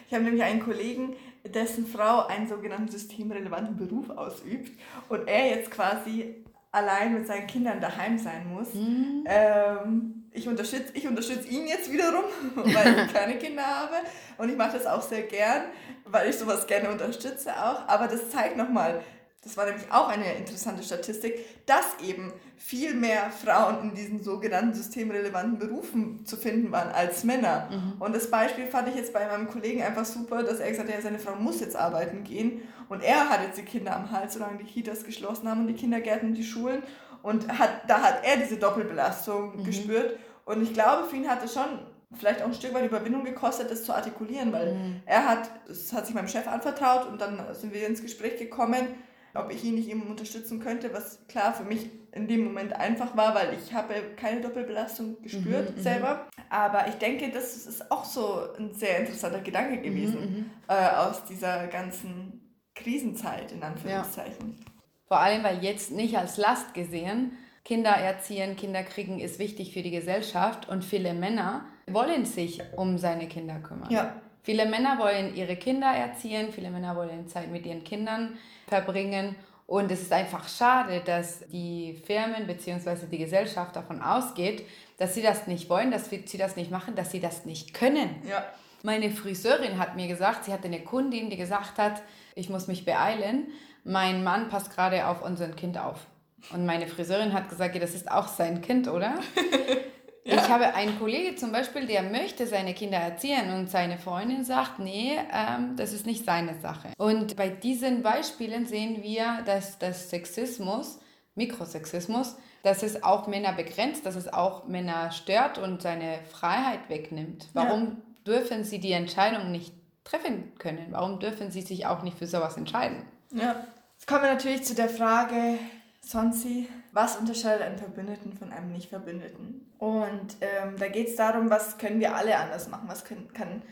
Ich 0.07 0.13
habe 0.13 0.23
nämlich 0.23 0.43
einen 0.43 0.59
Kollegen, 0.61 1.15
dessen 1.53 1.85
Frau 1.85 2.25
einen 2.27 2.47
sogenannten 2.47 2.89
systemrelevanten 2.89 3.77
Beruf 3.77 4.09
ausübt 4.09 4.71
und 5.09 5.27
er 5.27 5.49
jetzt 5.49 5.71
quasi 5.71 6.43
allein 6.71 7.13
mit 7.13 7.27
seinen 7.27 7.47
Kindern 7.47 7.79
daheim 7.79 8.17
sein 8.17 8.51
muss. 8.51 8.73
Mhm. 8.73 9.23
Ähm, 9.25 10.24
ich 10.35 10.47
unterstütze 10.47 10.91
ich 10.93 11.07
unterstütz 11.07 11.45
ihn 11.45 11.67
jetzt 11.67 11.91
wiederum, 11.91 12.25
weil 12.55 13.05
ich 13.05 13.13
keine 13.13 13.37
Kinder 13.37 13.65
habe. 13.65 13.95
Und 14.37 14.49
ich 14.49 14.57
mache 14.57 14.77
das 14.77 14.85
auch 14.85 15.01
sehr 15.01 15.23
gern, 15.23 15.63
weil 16.05 16.29
ich 16.29 16.37
sowas 16.37 16.67
gerne 16.67 16.89
unterstütze 16.89 17.51
auch. 17.51 17.87
Aber 17.87 18.07
das 18.07 18.29
zeigt 18.29 18.57
nochmal, 18.57 19.01
das 19.45 19.55
war 19.57 19.65
nämlich 19.65 19.91
auch 19.91 20.09
eine 20.09 20.33
interessante 20.33 20.81
Statistik, 20.81 21.65
dass 21.67 21.85
eben 22.03 22.33
viel 22.57 22.95
mehr 22.95 23.29
Frauen 23.29 23.89
in 23.89 23.95
diesen 23.95 24.23
sogenannten 24.23 24.73
systemrelevanten 24.73 25.59
Berufen 25.59 26.25
zu 26.25 26.35
finden 26.35 26.71
waren 26.71 26.89
als 26.89 27.23
Männer. 27.23 27.69
Mhm. 27.69 28.01
Und 28.01 28.15
das 28.15 28.31
Beispiel 28.31 28.65
fand 28.65 28.89
ich 28.89 28.95
jetzt 28.95 29.13
bei 29.13 29.27
meinem 29.27 29.47
Kollegen 29.47 29.83
einfach 29.83 30.03
super, 30.03 30.41
dass 30.41 30.59
er 30.59 30.71
gesagt 30.71 30.89
hat, 30.89 30.95
ja, 30.95 30.99
seine 30.99 31.19
Frau 31.19 31.35
muss 31.35 31.59
jetzt 31.59 31.75
arbeiten 31.75 32.23
gehen. 32.23 32.63
Und 32.89 33.03
er 33.03 33.29
hat 33.29 33.43
jetzt 33.43 33.59
die 33.59 33.65
Kinder 33.65 33.95
am 33.95 34.09
Hals, 34.09 34.33
solange 34.33 34.57
die 34.57 34.63
Kitas 34.63 35.03
geschlossen 35.03 35.47
haben 35.47 35.61
und 35.61 35.67
die 35.67 35.75
Kindergärten 35.75 36.29
und 36.29 36.35
die 36.35 36.43
Schulen. 36.43 36.81
Und 37.21 37.47
hat, 37.47 37.87
da 37.87 38.01
hat 38.01 38.23
er 38.23 38.37
diese 38.37 38.57
Doppelbelastung 38.57 39.57
mhm. 39.57 39.63
gespürt. 39.63 40.17
Und 40.45 40.63
ich 40.63 40.73
glaube, 40.73 41.07
für 41.07 41.15
ihn 41.15 41.29
hat 41.29 41.43
es 41.43 41.53
schon 41.53 41.65
vielleicht 42.13 42.41
auch 42.41 42.47
ein 42.47 42.53
Stück 42.53 42.73
weit 42.73 42.85
Überwindung 42.85 43.25
gekostet, 43.25 43.69
das 43.69 43.83
zu 43.83 43.93
artikulieren, 43.93 44.53
weil 44.53 44.75
mhm. 44.75 45.01
er 45.05 45.25
hat, 45.27 45.49
es 45.69 45.91
hat 45.91 46.05
sich 46.05 46.15
meinem 46.15 46.27
Chef 46.27 46.47
anvertraut 46.47 47.07
und 47.07 47.19
dann 47.19 47.41
sind 47.53 47.73
wir 47.73 47.85
ins 47.87 48.01
Gespräch 48.01 48.37
gekommen 48.37 48.87
ob 49.35 49.51
ich 49.51 49.63
ihn 49.63 49.75
nicht 49.75 49.89
eben 49.89 50.03
unterstützen 50.03 50.59
könnte, 50.59 50.93
was 50.93 51.19
klar 51.27 51.53
für 51.53 51.63
mich 51.63 51.89
in 52.11 52.27
dem 52.27 52.45
Moment 52.45 52.73
einfach 52.73 53.15
war, 53.17 53.35
weil 53.35 53.53
ich 53.53 53.73
habe 53.73 53.93
keine 54.15 54.41
Doppelbelastung 54.41 55.21
gespürt 55.21 55.71
mhm, 55.71 55.77
mhm. 55.77 55.81
selber. 55.81 56.27
Aber 56.49 56.87
ich 56.87 56.95
denke, 56.95 57.29
das 57.29 57.67
ist 57.67 57.91
auch 57.91 58.05
so 58.05 58.53
ein 58.57 58.73
sehr 58.73 58.99
interessanter 58.99 59.41
Gedanke 59.41 59.81
gewesen 59.81 60.19
mhm, 60.19 60.37
mhm, 60.37 60.51
äh, 60.69 60.89
aus 60.95 61.25
dieser 61.25 61.67
ganzen 61.67 62.55
Krisenzeit, 62.73 63.51
in 63.51 63.61
Anführungszeichen. 63.61 64.55
Ja. 64.57 64.71
Vor 65.07 65.19
allem, 65.19 65.43
weil 65.43 65.63
jetzt 65.63 65.91
nicht 65.91 66.17
als 66.17 66.37
Last 66.37 66.73
gesehen, 66.73 67.37
Kinder 67.65 67.89
erziehen, 67.89 68.55
Kinder 68.55 68.83
kriegen 68.83 69.19
ist 69.19 69.39
wichtig 69.39 69.73
für 69.73 69.81
die 69.81 69.89
Gesellschaft 69.89 70.69
und 70.69 70.85
viele 70.85 71.15
Männer 71.15 71.65
wollen 71.87 72.23
sich 72.23 72.61
um 72.77 72.99
seine 72.99 73.27
Kinder 73.27 73.55
kümmern. 73.55 73.91
Ja. 73.91 74.21
Viele 74.43 74.67
Männer 74.67 74.99
wollen 74.99 75.35
ihre 75.35 75.55
Kinder 75.55 75.87
erziehen, 75.87 76.51
viele 76.53 76.69
Männer 76.69 76.95
wollen 76.95 77.27
Zeit 77.27 77.51
mit 77.51 77.65
ihren 77.65 77.83
Kindern 77.83 78.37
verbringen. 78.67 79.35
Und 79.65 79.91
es 79.91 80.03
ist 80.03 80.13
einfach 80.13 80.47
schade, 80.47 81.01
dass 81.03 81.39
die 81.47 81.99
Firmen 82.05 82.45
bzw. 82.45 83.07
die 83.11 83.17
Gesellschaft 83.17 83.75
davon 83.75 83.99
ausgeht, 83.99 84.63
dass 84.99 85.15
sie 85.15 85.23
das 85.23 85.47
nicht 85.47 85.67
wollen, 85.67 85.89
dass 85.89 86.11
sie 86.11 86.37
das 86.37 86.55
nicht 86.55 86.69
machen, 86.69 86.93
dass 86.93 87.09
sie 87.09 87.19
das 87.19 87.45
nicht 87.45 87.73
können. 87.73 88.11
Ja. 88.29 88.45
Meine 88.83 89.09
Friseurin 89.09 89.79
hat 89.79 89.95
mir 89.95 90.07
gesagt, 90.07 90.45
sie 90.45 90.53
hatte 90.53 90.67
eine 90.67 90.81
Kundin, 90.81 91.31
die 91.31 91.37
gesagt 91.37 91.79
hat, 91.79 92.03
ich 92.35 92.51
muss 92.51 92.67
mich 92.67 92.85
beeilen, 92.85 93.47
mein 93.83 94.23
Mann 94.23 94.49
passt 94.49 94.71
gerade 94.71 95.07
auf 95.07 95.23
unser 95.23 95.47
Kind 95.47 95.79
auf. 95.79 96.05
Und 96.51 96.65
meine 96.65 96.87
Friseurin 96.87 97.33
hat 97.33 97.49
gesagt, 97.49 97.75
ja, 97.75 97.81
das 97.81 97.93
ist 97.93 98.11
auch 98.11 98.27
sein 98.27 98.61
Kind, 98.61 98.87
oder? 98.87 99.15
Ja. 100.27 100.37
Ich 100.37 100.49
habe 100.49 100.73
einen 100.73 100.97
Kollege 100.97 101.35
zum 101.35 101.51
Beispiel, 101.51 101.85
der 101.85 102.01
möchte 102.01 102.47
seine 102.47 102.73
Kinder 102.73 102.97
erziehen 102.97 103.53
und 103.53 103.69
seine 103.69 103.99
Freundin 103.99 104.43
sagt, 104.43 104.79
nee, 104.79 105.19
ähm, 105.31 105.75
das 105.75 105.93
ist 105.93 106.07
nicht 106.07 106.25
seine 106.25 106.59
Sache. 106.59 106.87
Und 106.97 107.35
bei 107.35 107.49
diesen 107.49 108.01
Beispielen 108.01 108.65
sehen 108.65 109.03
wir, 109.03 109.43
dass 109.45 109.77
das 109.77 110.09
Sexismus, 110.09 110.99
Mikrosexismus, 111.35 112.37
dass 112.63 112.81
es 112.81 113.03
auch 113.03 113.27
Männer 113.27 113.53
begrenzt, 113.53 114.07
dass 114.07 114.15
es 114.15 114.27
auch 114.27 114.65
Männer 114.65 115.11
stört 115.11 115.59
und 115.59 115.83
seine 115.83 116.17
Freiheit 116.31 116.89
wegnimmt. 116.89 117.47
Warum 117.53 117.83
ja. 117.83 117.95
dürfen 118.25 118.63
sie 118.63 118.79
die 118.79 118.93
Entscheidung 118.93 119.51
nicht 119.51 119.75
treffen 120.03 120.53
können? 120.57 120.87
Warum 120.89 121.19
dürfen 121.19 121.51
sie 121.51 121.61
sich 121.61 121.85
auch 121.85 122.01
nicht 122.01 122.17
für 122.17 122.25
sowas 122.25 122.57
entscheiden? 122.57 123.05
Ja, 123.31 123.63
jetzt 123.93 124.07
kommen 124.07 124.23
wir 124.23 124.33
natürlich 124.33 124.63
zu 124.63 124.73
der 124.73 124.89
Frage, 124.89 125.59
Sonsi, 126.05 126.69
was 126.91 127.17
unterscheidet 127.17 127.63
einen 127.63 127.79
Verbündeten 127.79 128.33
von 128.33 128.51
einem 128.51 128.71
Nicht-Verbündeten? 128.71 129.65
Und 129.79 130.37
ähm, 130.39 130.75
da 130.77 130.87
geht 130.87 131.07
es 131.07 131.15
darum, 131.15 131.49
was 131.49 131.79
können 131.79 131.99
wir 131.99 132.15
alle 132.15 132.37
anders 132.37 132.69
machen? 132.69 132.87
Was 132.87 133.05
können, 133.05 133.33
kann, 133.33 133.63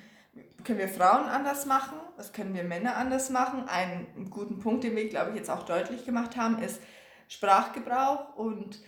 können 0.63 0.79
wir 0.79 0.89
Frauen 0.89 1.25
anders 1.25 1.67
machen? 1.67 1.95
Was 2.17 2.33
können 2.33 2.55
wir 2.55 2.63
Männer 2.63 2.95
anders 2.95 3.29
machen? 3.29 3.69
Einen 3.69 4.31
guten 4.31 4.59
Punkt, 4.59 4.83
den 4.83 4.95
wir, 4.95 5.07
glaube 5.09 5.29
ich, 5.29 5.37
jetzt 5.37 5.51
auch 5.51 5.61
deutlich 5.61 6.05
gemacht 6.05 6.35
haben, 6.35 6.57
ist 6.57 6.81
Sprachgebrauch 7.27 8.35
und 8.35 8.81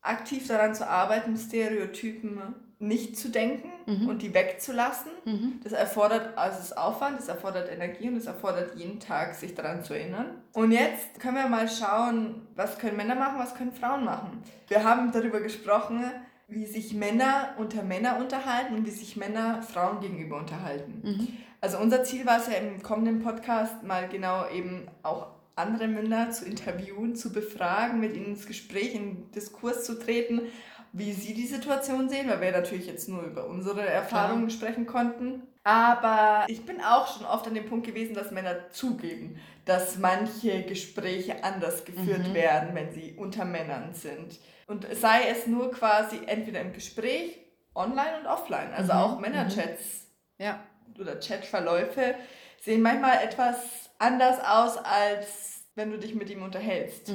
aktiv 0.00 0.48
daran 0.48 0.74
zu 0.74 0.88
arbeiten, 0.88 1.36
Stereotypen 1.36 2.54
nicht 2.78 3.16
zu 3.16 3.30
denken 3.30 3.70
mhm. 3.86 4.08
und 4.08 4.22
die 4.22 4.34
wegzulassen. 4.34 5.10
Mhm. 5.24 5.60
Das 5.64 5.72
erfordert 5.72 6.36
also 6.36 6.58
das 6.58 6.76
Aufwand, 6.76 7.18
das 7.18 7.28
erfordert 7.28 7.70
Energie 7.72 8.08
und 8.08 8.16
es 8.16 8.26
erfordert 8.26 8.76
jeden 8.76 9.00
Tag, 9.00 9.34
sich 9.34 9.54
daran 9.54 9.82
zu 9.82 9.94
erinnern. 9.94 10.42
Und 10.52 10.72
jetzt 10.72 11.18
können 11.18 11.36
wir 11.36 11.48
mal 11.48 11.68
schauen, 11.68 12.46
was 12.54 12.78
können 12.78 12.96
Männer 12.96 13.14
machen, 13.14 13.38
was 13.38 13.54
können 13.54 13.72
Frauen 13.72 14.04
machen. 14.04 14.42
Wir 14.68 14.84
haben 14.84 15.10
darüber 15.10 15.40
gesprochen, 15.40 16.04
wie 16.48 16.66
sich 16.66 16.92
Männer 16.92 17.54
unter 17.56 17.82
Männer 17.82 18.18
unterhalten 18.18 18.74
und 18.74 18.86
wie 18.86 18.90
sich 18.90 19.16
Männer 19.16 19.62
Frauen 19.62 20.00
gegenüber 20.00 20.36
unterhalten. 20.36 21.00
Mhm. 21.02 21.28
Also 21.62 21.78
unser 21.78 22.04
Ziel 22.04 22.26
war 22.26 22.38
es 22.38 22.46
ja 22.46 22.54
im 22.54 22.82
kommenden 22.82 23.20
Podcast 23.20 23.82
mal 23.82 24.06
genau 24.08 24.48
eben 24.50 24.86
auch 25.02 25.28
andere 25.56 25.88
Männer 25.88 26.30
zu 26.30 26.44
interviewen, 26.44 27.16
zu 27.16 27.32
befragen, 27.32 27.98
mit 27.98 28.14
ihnen 28.14 28.26
ins 28.26 28.46
Gespräch, 28.46 28.94
in 28.94 29.30
Diskurs 29.32 29.84
zu 29.84 29.98
treten 29.98 30.42
wie 30.92 31.12
sie 31.12 31.34
die 31.34 31.46
Situation 31.46 32.08
sehen, 32.08 32.28
weil 32.28 32.40
wir 32.40 32.52
natürlich 32.52 32.86
jetzt 32.86 33.08
nur 33.08 33.22
über 33.22 33.46
unsere 33.46 33.84
Erfahrungen 33.86 34.48
Klar. 34.48 34.58
sprechen 34.58 34.86
konnten. 34.86 35.42
Aber 35.64 36.44
ich 36.48 36.64
bin 36.64 36.80
auch 36.80 37.12
schon 37.12 37.26
oft 37.26 37.46
an 37.46 37.54
dem 37.54 37.66
Punkt 37.66 37.86
gewesen, 37.86 38.14
dass 38.14 38.30
Männer 38.30 38.70
zugeben, 38.70 39.40
dass 39.64 39.98
manche 39.98 40.62
Gespräche 40.62 41.42
anders 41.42 41.84
geführt 41.84 42.28
mhm. 42.28 42.34
werden, 42.34 42.74
wenn 42.74 42.92
sie 42.92 43.14
unter 43.16 43.44
Männern 43.44 43.92
sind. 43.92 44.38
Und 44.68 44.86
sei 44.94 45.28
es 45.28 45.46
nur 45.46 45.72
quasi 45.72 46.20
entweder 46.26 46.60
im 46.60 46.72
Gespräch, 46.72 47.36
online 47.74 48.20
und 48.20 48.26
offline. 48.26 48.72
Also 48.74 48.92
mhm. 48.92 48.98
auch 48.98 49.20
Männerchats 49.20 50.06
mhm. 50.38 50.44
ja. 50.44 50.60
oder 51.00 51.18
Chatverläufe 51.20 52.14
sehen 52.62 52.82
manchmal 52.82 53.22
etwas 53.22 53.90
anders 53.98 54.38
aus, 54.40 54.76
als 54.78 55.64
wenn 55.74 55.90
du 55.90 55.98
dich 55.98 56.14
mit 56.14 56.30
ihm 56.30 56.42
unterhältst. 56.42 57.08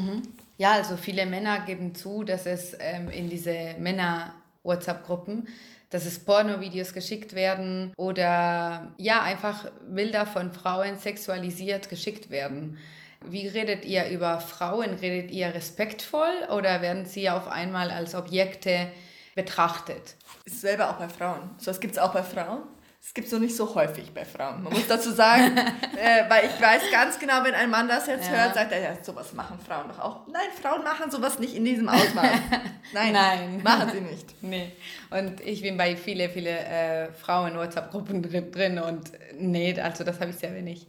Ja, 0.62 0.74
also 0.74 0.96
viele 0.96 1.26
Männer 1.26 1.62
geben 1.62 1.96
zu, 1.96 2.24
dass 2.24 2.46
es 2.46 2.78
ähm, 2.80 3.10
in 3.10 3.32
diese 3.32 3.74
Männer-WhatsApp-Gruppen, 3.80 5.48
dass 5.90 6.06
es 6.06 6.20
Porno-Videos 6.20 6.94
geschickt 6.94 7.34
werden 7.34 7.92
oder 7.98 8.94
ja, 8.98 9.24
einfach 9.24 9.72
Bilder 9.90 10.28
von 10.28 10.52
Frauen 10.52 11.00
sexualisiert 11.00 11.90
geschickt 11.90 12.30
werden. 12.30 12.78
Wie 13.26 13.48
redet 13.48 13.86
ihr 13.86 14.08
über 14.10 14.40
Frauen? 14.40 14.94
Redet 15.02 15.32
ihr 15.32 15.52
respektvoll 15.52 16.48
oder 16.56 16.84
werden 16.84 17.08
sie 17.08 17.32
auf 17.32 17.48
einmal 17.48 17.90
als 17.90 18.14
Objekte 18.14 18.92
betrachtet? 19.34 20.16
Ist 20.46 20.62
selber 20.62 20.92
auch 20.92 20.98
bei 20.98 21.10
Frauen. 21.10 21.50
So, 21.58 21.72
das 21.72 21.80
gibt 21.80 21.96
es 21.96 22.00
auch 22.00 22.14
bei 22.14 22.22
Frauen. 22.22 22.62
Es 23.04 23.16
gibt 23.16 23.26
es 23.26 23.34
noch 23.34 23.40
nicht 23.40 23.56
so 23.56 23.74
häufig 23.74 24.12
bei 24.14 24.24
Frauen. 24.24 24.62
Man 24.62 24.74
muss 24.74 24.88
dazu 24.88 25.12
sagen, 25.12 25.58
äh, 25.98 26.30
weil 26.30 26.46
ich 26.46 26.62
weiß 26.62 26.84
ganz 26.92 27.18
genau, 27.18 27.44
wenn 27.44 27.56
ein 27.56 27.72
Mann 27.72 27.88
das 27.88 28.06
jetzt 28.06 28.30
ja. 28.30 28.38
hört, 28.38 28.54
sagt 28.54 28.72
er, 28.72 28.80
ja, 28.80 29.04
sowas 29.04 29.34
machen 29.34 29.58
Frauen 29.60 29.88
doch 29.88 30.00
auch. 30.00 30.28
Nein, 30.28 30.50
Frauen 30.62 30.84
machen 30.84 31.10
sowas 31.10 31.40
nicht 31.40 31.56
in 31.56 31.66
diesem 31.66 31.90
Ausmaß. 31.90 32.26
Nein, 32.94 33.14
Nein. 33.14 33.64
machen 33.64 33.90
sie 33.92 34.02
nicht. 34.02 34.28
Nee. 34.44 34.72
Und 35.10 35.40
ich 35.42 35.62
bin 35.62 35.78
bei 35.78 35.96
viele, 35.96 36.30
viele 36.30 36.50
äh, 36.50 37.12
Frauen-WhatsApp-Gruppen 37.14 38.22
drin 38.52 38.80
und 38.80 39.12
nee, 39.36 39.80
also 39.80 40.04
das 40.04 40.20
habe 40.20 40.32
ich 40.32 40.38
sehr 40.38 40.54
wenig. 40.54 40.88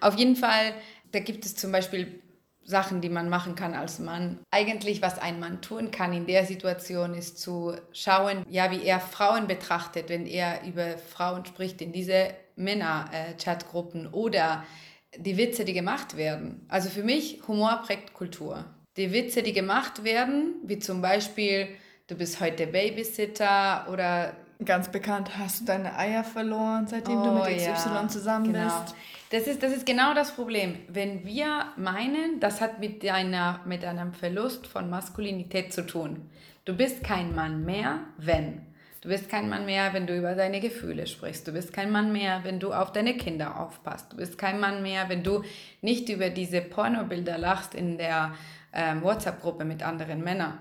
Auf 0.00 0.14
jeden 0.16 0.34
Fall, 0.34 0.74
da 1.12 1.20
gibt 1.20 1.44
es 1.44 1.56
zum 1.56 1.72
Beispiel 1.72 2.20
Sachen, 2.66 3.00
die 3.00 3.08
man 3.08 3.28
machen 3.28 3.54
kann 3.54 3.74
als 3.74 4.00
Mann. 4.00 4.40
Eigentlich, 4.50 5.00
was 5.00 5.18
ein 5.18 5.38
Mann 5.38 5.62
tun 5.62 5.92
kann 5.92 6.12
in 6.12 6.26
der 6.26 6.44
Situation, 6.44 7.14
ist 7.14 7.38
zu 7.38 7.74
schauen, 7.92 8.44
ja, 8.50 8.70
wie 8.72 8.82
er 8.82 8.98
Frauen 9.00 9.46
betrachtet, 9.46 10.08
wenn 10.08 10.26
er 10.26 10.64
über 10.64 10.98
Frauen 10.98 11.46
spricht 11.46 11.80
in 11.80 11.92
diese 11.92 12.34
Männer-Chatgruppen 12.56 14.08
oder 14.08 14.64
die 15.16 15.36
Witze, 15.36 15.64
die 15.64 15.74
gemacht 15.74 16.16
werden. 16.16 16.66
Also 16.68 16.90
für 16.90 17.04
mich, 17.04 17.40
Humor 17.46 17.82
prägt 17.86 18.12
Kultur. 18.12 18.64
Die 18.96 19.12
Witze, 19.12 19.42
die 19.42 19.52
gemacht 19.52 20.04
werden, 20.04 20.56
wie 20.64 20.78
zum 20.78 21.00
Beispiel, 21.00 21.68
du 22.08 22.16
bist 22.16 22.40
heute 22.40 22.66
Babysitter 22.66 23.86
oder 23.92 24.34
Ganz 24.64 24.90
bekannt, 24.90 25.36
hast 25.38 25.60
du 25.60 25.64
deine 25.66 25.96
Eier 25.98 26.24
verloren, 26.24 26.86
seitdem 26.86 27.18
oh, 27.18 27.24
du 27.24 27.30
mit 27.32 27.56
XY 27.58 27.64
ja, 27.66 28.08
zusammen 28.08 28.52
genau. 28.52 28.80
bist. 28.80 28.94
Das 29.30 29.46
ist, 29.46 29.62
das 29.62 29.72
ist 29.72 29.84
genau 29.84 30.14
das 30.14 30.32
Problem. 30.32 30.78
Wenn 30.88 31.26
wir 31.26 31.66
meinen, 31.76 32.40
das 32.40 32.60
hat 32.60 32.78
mit, 32.78 33.04
einer, 33.08 33.60
mit 33.66 33.84
einem 33.84 34.14
Verlust 34.14 34.66
von 34.66 34.88
Maskulinität 34.88 35.72
zu 35.72 35.84
tun. 35.84 36.30
Du 36.64 36.74
bist 36.74 37.04
kein 37.04 37.34
Mann 37.34 37.64
mehr, 37.64 38.00
wenn. 38.16 38.62
Du 39.02 39.08
bist 39.10 39.28
kein 39.28 39.48
Mann 39.48 39.66
mehr, 39.66 39.92
wenn 39.92 40.06
du 40.06 40.16
über 40.16 40.34
deine 40.34 40.60
Gefühle 40.60 41.06
sprichst. 41.06 41.46
Du 41.46 41.52
bist 41.52 41.72
kein 41.72 41.92
Mann 41.92 42.12
mehr, 42.12 42.40
wenn 42.42 42.58
du 42.58 42.72
auf 42.72 42.92
deine 42.92 43.16
Kinder 43.16 43.60
aufpasst. 43.60 44.12
Du 44.12 44.16
bist 44.16 44.38
kein 44.38 44.58
Mann 44.58 44.82
mehr, 44.82 45.08
wenn 45.08 45.22
du 45.22 45.44
nicht 45.80 46.08
über 46.08 46.30
diese 46.30 46.60
Pornobilder 46.60 47.36
lachst 47.36 47.74
in 47.74 47.98
der 47.98 48.34
ähm, 48.72 49.02
WhatsApp-Gruppe 49.02 49.64
mit 49.64 49.82
anderen 49.82 50.24
Männern. 50.24 50.58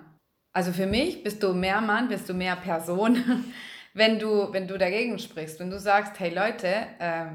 Also 0.54 0.72
für 0.74 0.86
mich 0.86 1.24
bist 1.24 1.44
du 1.44 1.54
mehr 1.54 1.82
Mann, 1.82 2.08
bist 2.08 2.30
du 2.30 2.34
mehr 2.34 2.56
Person, 2.56 3.46
wenn 3.96 4.20
du, 4.20 4.52
wenn 4.54 4.68
du 4.68 4.78
dagegen 4.78 5.18
sprichst. 5.18 5.60
Wenn 5.60 5.72
du 5.72 5.80
sagst, 5.80 6.20
hey 6.20 6.30
Leute, 6.30 6.68
äh, 7.00 7.26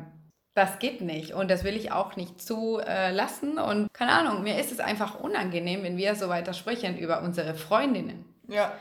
das 0.54 0.78
geht 0.78 1.00
nicht 1.00 1.32
und 1.32 1.50
das 1.50 1.64
will 1.64 1.74
ich 1.74 1.90
auch 1.90 2.16
nicht 2.16 2.40
zulassen. 2.40 3.58
Äh, 3.58 3.62
und 3.62 3.92
keine 3.92 4.12
Ahnung, 4.12 4.42
mir 4.42 4.60
ist 4.60 4.70
es 4.70 4.78
einfach 4.78 5.18
unangenehm, 5.18 5.82
wenn 5.82 5.96
wir 5.96 6.14
so 6.14 6.28
weiter 6.28 6.52
sprechen 6.52 6.98
über 6.98 7.22
unsere 7.22 7.54
Freundinnen. 7.54 8.24
Ja. 8.46 8.72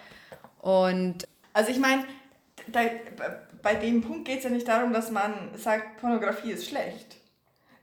Und. 0.61 1.25
Also 1.53 1.71
ich 1.71 1.79
meine, 1.79 2.03
bei 3.61 3.75
dem 3.75 4.01
Punkt 4.01 4.25
geht 4.25 4.39
es 4.39 4.43
ja 4.43 4.49
nicht 4.49 4.67
darum, 4.67 4.93
dass 4.93 5.09
man 5.09 5.33
sagt, 5.55 5.97
Pornografie 5.97 6.51
ist 6.51 6.67
schlecht. 6.67 7.15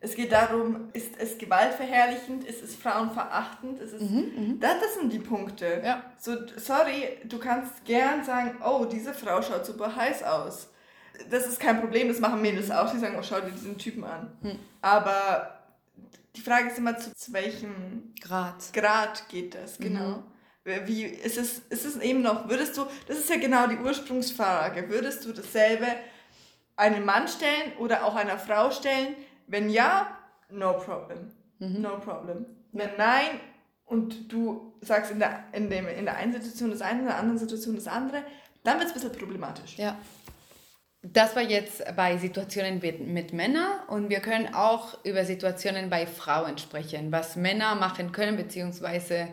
Es 0.07 0.15
geht 0.15 0.31
darum, 0.31 0.89
ist 0.93 1.19
es 1.19 1.37
gewaltverherrlichend, 1.37 2.45
ist 2.45 2.63
es 2.63 2.77
frauenverachtend, 2.77 3.81
ist 3.81 3.93
es, 3.93 4.03
mhm, 4.03 4.33
mhm, 4.37 4.61
das, 4.61 4.81
das 4.81 4.95
sind 4.95 5.13
die 5.13 5.19
Punkte. 5.19 5.83
Ja. 5.85 6.05
So, 6.19 6.37
sorry, 6.57 7.19
du 7.25 7.39
kannst 7.39 7.85
gern 7.85 8.25
sagen, 8.25 8.57
oh, 8.65 8.85
diese 8.85 9.13
Frau 9.13 9.43
schaut 9.43 9.67
super 9.67 9.95
heiß 9.95 10.23
aus 10.23 10.69
das 11.31 11.47
ist 11.47 11.61
kein 11.61 11.81
Problem, 11.81 12.09
das 12.09 12.21
machen 12.21 12.43
Mädels 12.43 12.71
auch, 12.71 12.91
die 12.91 12.99
sagen, 12.99 13.17
oh, 13.19 13.23
schau 13.23 13.41
dir 13.41 13.51
diesen 13.51 13.79
Typen 13.79 14.05
an. 14.05 14.31
Hm. 14.43 14.59
Aber 14.83 15.65
die 16.35 16.41
Frage 16.41 16.69
ist 16.69 16.79
immer, 16.79 16.97
zu, 16.99 17.15
zu 17.15 17.33
welchem 17.33 18.15
Grad. 18.21 18.73
Grad 18.73 19.29
geht 19.29 19.55
das, 19.55 19.79
genau. 19.79 20.23
Mhm. 20.65 20.87
Wie 20.87 21.05
ist 21.05 21.39
es, 21.39 21.61
ist 21.71 21.85
es 21.85 21.97
eben 21.99 22.23
noch, 22.23 22.49
würdest 22.49 22.77
du, 22.77 22.87
das 23.07 23.19
ist 23.19 23.31
ja 23.31 23.37
genau 23.37 23.69
die 23.69 23.77
Ursprungsfrage, 23.77 24.89
würdest 24.89 25.25
du 25.25 25.33
dasselbe 25.33 25.87
einem 26.75 27.05
Mann 27.05 27.29
stellen 27.29 27.73
oder 27.79 28.05
auch 28.05 28.17
einer 28.17 28.37
Frau 28.37 28.73
stellen? 28.73 29.15
Wenn 29.47 29.71
ja, 29.71 30.17
no 30.51 30.75
problem. 30.75 31.31
Mhm. 31.59 31.81
No 31.81 31.99
problem. 31.99 32.47
Wenn 32.73 32.91
nein 32.97 33.41
und 33.85 34.33
du 34.33 34.75
sagst 34.81 35.13
in 35.13 35.19
der, 35.19 35.45
in, 35.53 35.71
dem, 35.71 35.87
in 35.89 36.05
der 36.05 36.17
einen 36.17 36.33
Situation 36.33 36.71
das 36.71 36.83
eine, 36.83 37.01
in 37.01 37.07
der 37.07 37.19
anderen 37.19 37.39
Situation 37.39 37.77
das 37.77 37.87
andere, 37.87 38.23
dann 38.65 38.79
wird 38.79 38.89
es 38.89 38.93
ein 38.93 39.01
bisschen 39.01 39.19
problematisch. 39.19 39.79
Ja. 39.79 39.97
Das 41.03 41.37
war 41.37 41.43
jetzt 41.43 41.85
bei 41.95 42.17
Situationen 42.17 42.81
mit, 42.81 43.01
mit 43.01 43.33
Männern 43.33 43.81
und 43.89 44.11
wir 44.11 44.19
können 44.19 44.55
auch 44.55 45.05
über 45.05 45.25
Situationen 45.25 45.89
bei 45.89 46.05
Frauen 46.07 46.59
sprechen, 46.59 47.13
was 47.13 47.37
Männer 47.37 47.77
machen 47.77 48.11
können, 48.11 48.37
beziehungsweise 48.37 49.29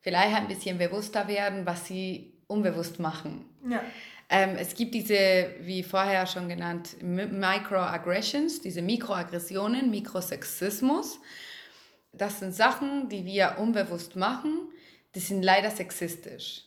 vielleicht 0.00 0.36
ein 0.36 0.46
bisschen 0.46 0.78
bewusster 0.78 1.26
werden, 1.26 1.66
was 1.66 1.86
sie 1.86 2.44
unbewusst 2.46 3.00
machen. 3.00 3.46
Ja. 3.68 3.82
Ähm, 4.30 4.56
es 4.58 4.74
gibt 4.74 4.94
diese, 4.94 5.54
wie 5.60 5.82
vorher 5.82 6.26
schon 6.26 6.48
genannt, 6.48 6.96
Microaggressions, 7.02 8.60
diese 8.60 8.82
Mikroaggressionen, 8.82 9.90
Mikrosexismus. 9.90 11.18
Das 12.12 12.40
sind 12.40 12.54
Sachen, 12.54 13.08
die 13.08 13.24
wir 13.24 13.56
unbewusst 13.58 14.16
machen, 14.16 14.68
die 15.14 15.20
sind 15.20 15.42
leider 15.42 15.70
sexistisch. 15.70 16.64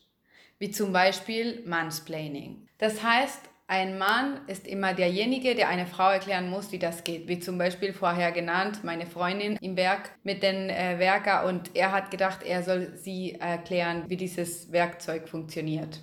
Wie 0.58 0.72
zum 0.72 0.92
Beispiel 0.92 1.64
Mansplaining. 1.66 2.68
Das 2.78 3.04
heißt, 3.04 3.42
ein 3.68 3.98
Mann 3.98 4.42
ist 4.48 4.68
immer 4.68 4.94
derjenige, 4.94 5.56
der 5.56 5.70
eine 5.70 5.86
Frau 5.86 6.10
erklären 6.10 6.50
muss, 6.50 6.72
wie 6.72 6.78
das 6.78 7.04
geht. 7.04 7.30
Wie 7.30 7.40
zum 7.40 7.58
Beispiel 7.58 7.94
vorher 7.94 8.32
genannt, 8.34 8.84
meine 8.84 9.06
Freundin 9.06 9.56
im 9.62 9.78
Werk 9.78 10.12
mit 10.24 10.44
den 10.44 10.70
äh, 10.70 11.00
Werker 11.00 11.46
und 11.46 11.74
er 11.74 11.94
hat 11.94 12.12
gedacht, 12.12 12.44
er 12.44 12.64
soll 12.64 12.92
sie 12.98 13.36
erklären, 13.36 14.04
wie 14.08 14.18
dieses 14.18 14.72
Werkzeug 14.72 15.30
funktioniert. 15.30 16.02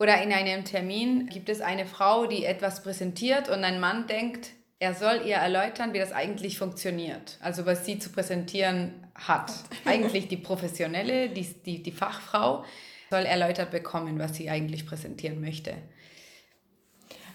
Oder 0.00 0.22
in 0.22 0.32
einem 0.32 0.64
Termin 0.64 1.26
gibt 1.26 1.50
es 1.50 1.60
eine 1.60 1.84
Frau, 1.84 2.26
die 2.26 2.46
etwas 2.46 2.82
präsentiert 2.82 3.50
und 3.50 3.62
ein 3.62 3.78
Mann 3.78 4.06
denkt, 4.06 4.52
er 4.78 4.94
soll 4.94 5.20
ihr 5.26 5.36
erläutern, 5.36 5.92
wie 5.92 5.98
das 5.98 6.10
eigentlich 6.10 6.56
funktioniert. 6.56 7.36
Also 7.42 7.66
was 7.66 7.84
sie 7.84 7.98
zu 7.98 8.08
präsentieren 8.08 8.94
hat. 9.14 9.52
Eigentlich 9.84 10.26
die 10.28 10.38
Professionelle, 10.38 11.28
die, 11.28 11.42
die, 11.66 11.82
die 11.82 11.92
Fachfrau 11.92 12.64
soll 13.10 13.26
erläutert 13.26 13.70
bekommen, 13.70 14.18
was 14.18 14.36
sie 14.36 14.48
eigentlich 14.48 14.86
präsentieren 14.86 15.40
möchte. 15.40 15.74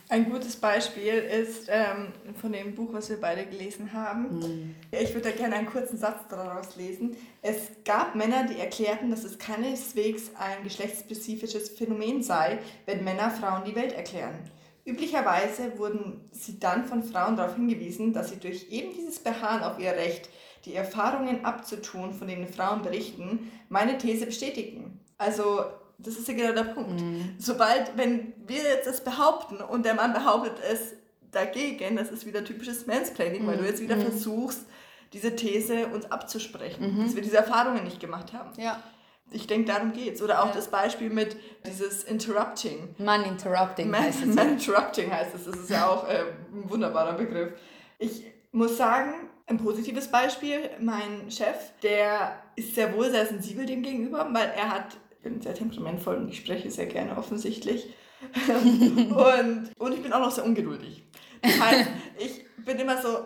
Ein 0.07 0.29
gutes 0.29 0.55
Beispiel 0.55 1.13
ist 1.13 1.67
ähm, 1.67 2.13
von 2.39 2.51
dem 2.51 2.75
Buch, 2.75 2.93
was 2.93 3.09
wir 3.09 3.19
beide 3.19 3.45
gelesen 3.45 3.91
haben. 3.91 4.39
Mhm. 4.39 4.75
Ich 4.91 5.13
würde 5.15 5.31
da 5.31 5.35
gerne 5.35 5.55
einen 5.55 5.67
kurzen 5.67 5.97
Satz 5.97 6.27
daraus 6.29 6.75
lesen. 6.75 7.15
Es 7.41 7.71
gab 7.83 8.13
Männer, 8.13 8.45
die 8.45 8.59
erklärten, 8.59 9.09
dass 9.09 9.23
es 9.23 9.39
keineswegs 9.39 10.31
ein 10.37 10.63
geschlechtsspezifisches 10.63 11.69
Phänomen 11.69 12.21
sei, 12.21 12.59
wenn 12.85 13.03
Männer 13.03 13.31
Frauen 13.31 13.63
die 13.65 13.75
Welt 13.75 13.93
erklären. 13.93 14.37
Üblicherweise 14.85 15.79
wurden 15.79 16.29
sie 16.31 16.59
dann 16.59 16.85
von 16.85 17.01
Frauen 17.01 17.35
darauf 17.35 17.55
hingewiesen, 17.55 18.13
dass 18.13 18.29
sie 18.29 18.37
durch 18.37 18.69
eben 18.69 18.93
dieses 18.93 19.17
Beharren 19.17 19.63
auf 19.63 19.79
ihr 19.79 19.91
Recht, 19.91 20.29
die 20.65 20.75
Erfahrungen 20.75 21.43
abzutun, 21.43 22.13
von 22.13 22.27
denen 22.27 22.47
Frauen 22.47 22.83
berichten, 22.83 23.51
meine 23.69 23.97
These 23.97 24.27
bestätigen. 24.27 24.99
Also 25.17 25.65
das 25.97 26.17
ist 26.17 26.27
ja 26.27 26.33
genau 26.33 26.53
der 26.53 26.73
Punkt. 26.73 27.01
Mhm. 27.01 27.35
Sobald, 27.39 27.97
wenn 27.97 28.33
wir 28.45 28.63
jetzt 28.63 28.87
das 28.87 29.03
behaupten 29.03 29.57
und 29.57 29.85
der 29.85 29.93
Mann 29.93 30.13
behauptet 30.13 30.53
es 30.69 30.93
dagegen, 31.31 31.95
das 31.95 32.11
ist 32.11 32.25
wieder 32.25 32.43
typisches 32.43 32.87
Mansplaining, 32.87 33.43
mhm. 33.43 33.47
weil 33.47 33.57
du 33.57 33.63
mhm. 33.63 33.69
jetzt 33.69 33.81
wieder 33.81 33.95
mhm. 33.95 34.03
versuchst, 34.03 34.65
diese 35.13 35.35
These 35.35 35.87
uns 35.87 36.11
abzusprechen, 36.11 36.97
mhm. 36.97 37.03
dass 37.05 37.15
wir 37.15 37.21
diese 37.21 37.37
Erfahrungen 37.37 37.83
nicht 37.83 37.99
gemacht 37.99 38.33
haben. 38.33 38.51
Ja. 38.57 38.81
Ich 39.31 39.47
denke, 39.47 39.71
darum 39.71 39.91
geht's. 39.91 40.21
Oder 40.21 40.43
auch 40.43 40.49
ja. 40.49 40.53
das 40.53 40.67
Beispiel 40.67 41.09
mit 41.09 41.35
dieses 41.65 42.03
Interrupting. 42.03 42.95
Man 42.97 43.23
Interrupting 43.23 43.89
Man, 43.89 44.03
heißt 44.03 44.23
es. 44.23 44.35
Man 44.35 44.49
Interrupting 44.53 45.11
heißt 45.11 45.33
es. 45.33 45.45
Das 45.45 45.55
ist 45.55 45.69
ja 45.69 45.87
auch 45.87 46.07
äh, 46.07 46.25
ein 46.53 46.69
wunderbarer 46.69 47.13
Begriff. 47.13 47.53
Ich 47.97 48.23
muss 48.51 48.77
sagen, 48.77 49.29
ein 49.47 49.57
positives 49.57 50.07
Beispiel, 50.07 50.69
mein 50.79 51.29
Chef, 51.29 51.71
der 51.83 52.39
ist 52.55 52.75
sehr 52.75 52.93
wohl 52.95 53.09
sehr 53.11 53.25
sensibel 53.25 53.65
dem 53.65 53.83
gegenüber, 53.83 54.27
weil 54.31 54.51
er 54.55 54.69
hat, 54.69 54.97
bin 55.25 55.41
sehr 55.41 55.55
temperamentvoll 55.55 56.17
und 56.17 56.29
ich 56.29 56.37
spreche 56.37 56.71
sehr 56.71 56.85
gerne 56.85 57.17
offensichtlich. 57.17 57.93
und, 58.47 59.71
und 59.77 59.93
ich 59.93 60.01
bin 60.01 60.13
auch 60.13 60.19
noch 60.19 60.31
sehr 60.31 60.45
ungeduldig. 60.45 61.03
Das 61.41 61.59
heißt, 61.59 61.89
ich 62.17 62.45
bin 62.63 62.79
immer 62.79 63.01
so, 63.01 63.25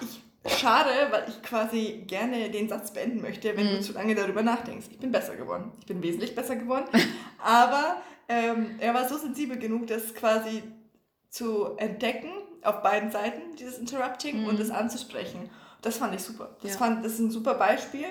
ich 0.00 0.22
schade, 0.58 0.90
weil 1.10 1.24
ich 1.28 1.42
quasi 1.42 2.04
gerne 2.06 2.50
den 2.50 2.68
Satz 2.68 2.92
beenden 2.92 3.22
möchte, 3.22 3.56
wenn 3.56 3.66
mhm. 3.66 3.76
du 3.76 3.80
zu 3.80 3.92
lange 3.94 4.14
darüber 4.14 4.42
nachdenkst. 4.42 4.86
Ich 4.90 4.98
bin 4.98 5.10
besser 5.10 5.34
geworden. 5.34 5.72
Ich 5.80 5.86
bin 5.86 6.02
wesentlich 6.02 6.34
besser 6.34 6.56
geworden. 6.56 6.84
Aber 7.42 8.02
ähm, 8.28 8.76
er 8.78 8.94
war 8.94 9.08
so 9.08 9.16
sensibel 9.16 9.58
genug, 9.58 9.86
das 9.86 10.14
quasi 10.14 10.62
zu 11.30 11.76
entdecken 11.78 12.30
auf 12.62 12.82
beiden 12.82 13.10
Seiten, 13.10 13.56
dieses 13.58 13.78
Interrupting 13.78 14.42
mhm. 14.42 14.48
und 14.48 14.60
das 14.60 14.70
anzusprechen. 14.70 15.50
Das 15.80 15.96
fand 15.96 16.14
ich 16.14 16.22
super. 16.22 16.56
Das, 16.62 16.72
ja. 16.72 16.78
fand, 16.78 17.04
das 17.04 17.14
ist 17.14 17.18
ein 17.18 17.30
super 17.30 17.54
Beispiel 17.54 18.06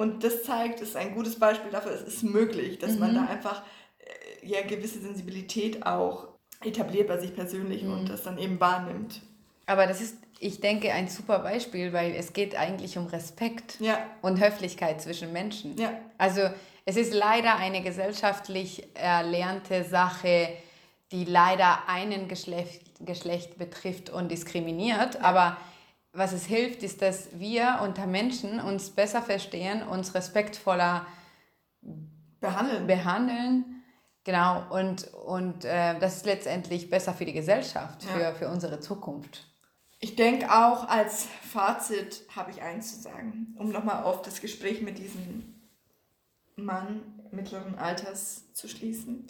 und 0.00 0.24
das 0.24 0.44
zeigt, 0.44 0.80
ist 0.80 0.96
ein 0.96 1.14
gutes 1.14 1.38
Beispiel 1.38 1.70
dafür, 1.70 1.92
es 1.92 2.00
ist 2.00 2.22
möglich, 2.22 2.78
dass 2.78 2.92
mhm. 2.92 3.00
man 3.00 3.14
da 3.14 3.26
einfach 3.26 3.62
äh, 3.98 4.46
ja 4.46 4.62
gewisse 4.62 4.98
Sensibilität 4.98 5.84
auch 5.84 6.28
etabliert 6.64 7.08
bei 7.08 7.18
sich 7.18 7.34
persönlich 7.34 7.84
und 7.84 8.04
mhm. 8.04 8.06
das 8.06 8.22
dann 8.22 8.38
eben 8.38 8.58
wahrnimmt. 8.58 9.20
Aber 9.66 9.86
das 9.86 10.00
ist 10.00 10.16
ich 10.42 10.62
denke, 10.62 10.90
ein 10.90 11.08
super 11.08 11.40
Beispiel, 11.40 11.92
weil 11.92 12.14
es 12.14 12.32
geht 12.32 12.56
eigentlich 12.56 12.96
um 12.96 13.06
Respekt 13.08 13.78
ja. 13.78 13.98
und 14.22 14.42
Höflichkeit 14.42 15.02
zwischen 15.02 15.34
Menschen. 15.34 15.76
Ja. 15.76 15.92
Also 16.16 16.48
es 16.86 16.96
ist 16.96 17.12
leider 17.12 17.56
eine 17.56 17.82
gesellschaftlich 17.82 18.88
erlernte 18.94 19.84
Sache, 19.84 20.48
die 21.12 21.26
leider 21.26 21.88
einen 21.88 22.26
Geschlecht, 22.26 22.80
Geschlecht 23.00 23.58
betrifft 23.58 24.08
und 24.08 24.30
diskriminiert. 24.30 25.22
Aber 25.22 25.58
was 26.12 26.32
es 26.32 26.44
hilft, 26.44 26.82
ist, 26.82 27.02
dass 27.02 27.38
wir 27.38 27.80
unter 27.82 28.06
Menschen 28.06 28.60
uns 28.60 28.90
besser 28.90 29.22
verstehen, 29.22 29.82
uns 29.82 30.14
respektvoller 30.14 31.06
behandeln. 32.40 32.86
behandeln. 32.86 33.82
Genau, 34.24 34.64
und, 34.70 35.08
und 35.14 35.64
äh, 35.64 35.98
das 35.98 36.18
ist 36.18 36.26
letztendlich 36.26 36.90
besser 36.90 37.14
für 37.14 37.24
die 37.24 37.32
Gesellschaft, 37.32 38.02
für, 38.02 38.34
für 38.34 38.48
unsere 38.48 38.80
Zukunft. 38.80 39.46
Ich 39.98 40.16
denke 40.16 40.50
auch 40.50 40.88
als 40.88 41.26
Fazit 41.42 42.24
habe 42.34 42.50
ich 42.50 42.62
eins 42.62 42.96
zu 42.96 43.02
sagen, 43.02 43.54
um 43.58 43.70
nochmal 43.70 44.02
auf 44.04 44.22
das 44.22 44.40
Gespräch 44.40 44.82
mit 44.82 44.98
diesem 44.98 45.60
Mann 46.56 47.02
mittleren 47.30 47.78
Alters 47.78 48.52
zu 48.52 48.68
schließen. 48.68 49.26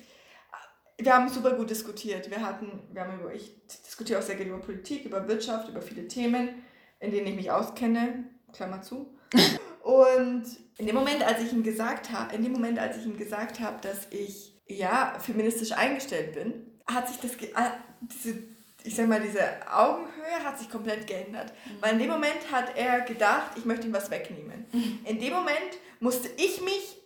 Wir 0.98 1.14
haben 1.14 1.28
super 1.28 1.52
gut 1.52 1.70
diskutiert. 1.70 2.30
Wir 2.30 2.44
hatten, 2.44 2.82
wir 2.92 3.02
haben 3.02 3.20
über, 3.20 3.34
ich 3.34 3.52
diskutiere 3.66 4.18
auch 4.18 4.22
sehr 4.22 4.36
gerne 4.36 4.50
über 4.50 4.60
Politik, 4.60 5.04
über 5.04 5.26
Wirtschaft, 5.28 5.68
über 5.68 5.82
viele 5.82 6.06
Themen, 6.08 6.62
in 7.00 7.10
denen 7.10 7.26
ich 7.26 7.36
mich 7.36 7.50
auskenne. 7.50 8.24
Klammer 8.52 8.82
zu. 8.82 9.18
Und 9.82 10.44
in 10.78 10.86
dem 10.86 10.94
Moment, 10.94 11.22
als 11.22 11.42
ich 11.42 11.52
ihm 11.52 11.62
gesagt 11.62 12.10
habe, 12.10 12.34
in 12.34 12.42
dem 12.42 12.52
Moment, 12.52 12.78
als 12.78 12.96
ich 12.96 13.06
ihm 13.06 13.16
gesagt 13.16 13.60
habe, 13.60 13.76
dass 13.82 14.06
ich 14.10 14.54
ja 14.66 15.18
feministisch 15.18 15.72
eingestellt 15.72 16.34
bin, 16.34 16.52
hat 16.86 17.08
sich 17.08 17.18
das, 17.18 17.32
äh, 17.36 17.70
diese 18.02 18.38
ich 18.84 18.96
sag 18.96 19.08
mal, 19.08 19.20
diese 19.20 19.42
Augenhöhe 19.70 20.44
hat 20.44 20.58
sich 20.58 20.70
komplett 20.70 21.06
geändert. 21.06 21.52
Mhm. 21.64 21.70
Weil 21.80 21.92
in 21.92 21.98
dem 21.98 22.10
Moment 22.10 22.50
hat 22.50 22.76
er 22.76 23.00
gedacht, 23.02 23.52
ich 23.56 23.64
möchte 23.64 23.86
ihm 23.86 23.92
was 23.92 24.10
wegnehmen. 24.10 24.66
Mhm. 24.72 25.00
In 25.04 25.20
dem 25.20 25.32
Moment 25.32 25.78
musste 26.00 26.28
ich 26.36 26.60
mich 26.62 26.98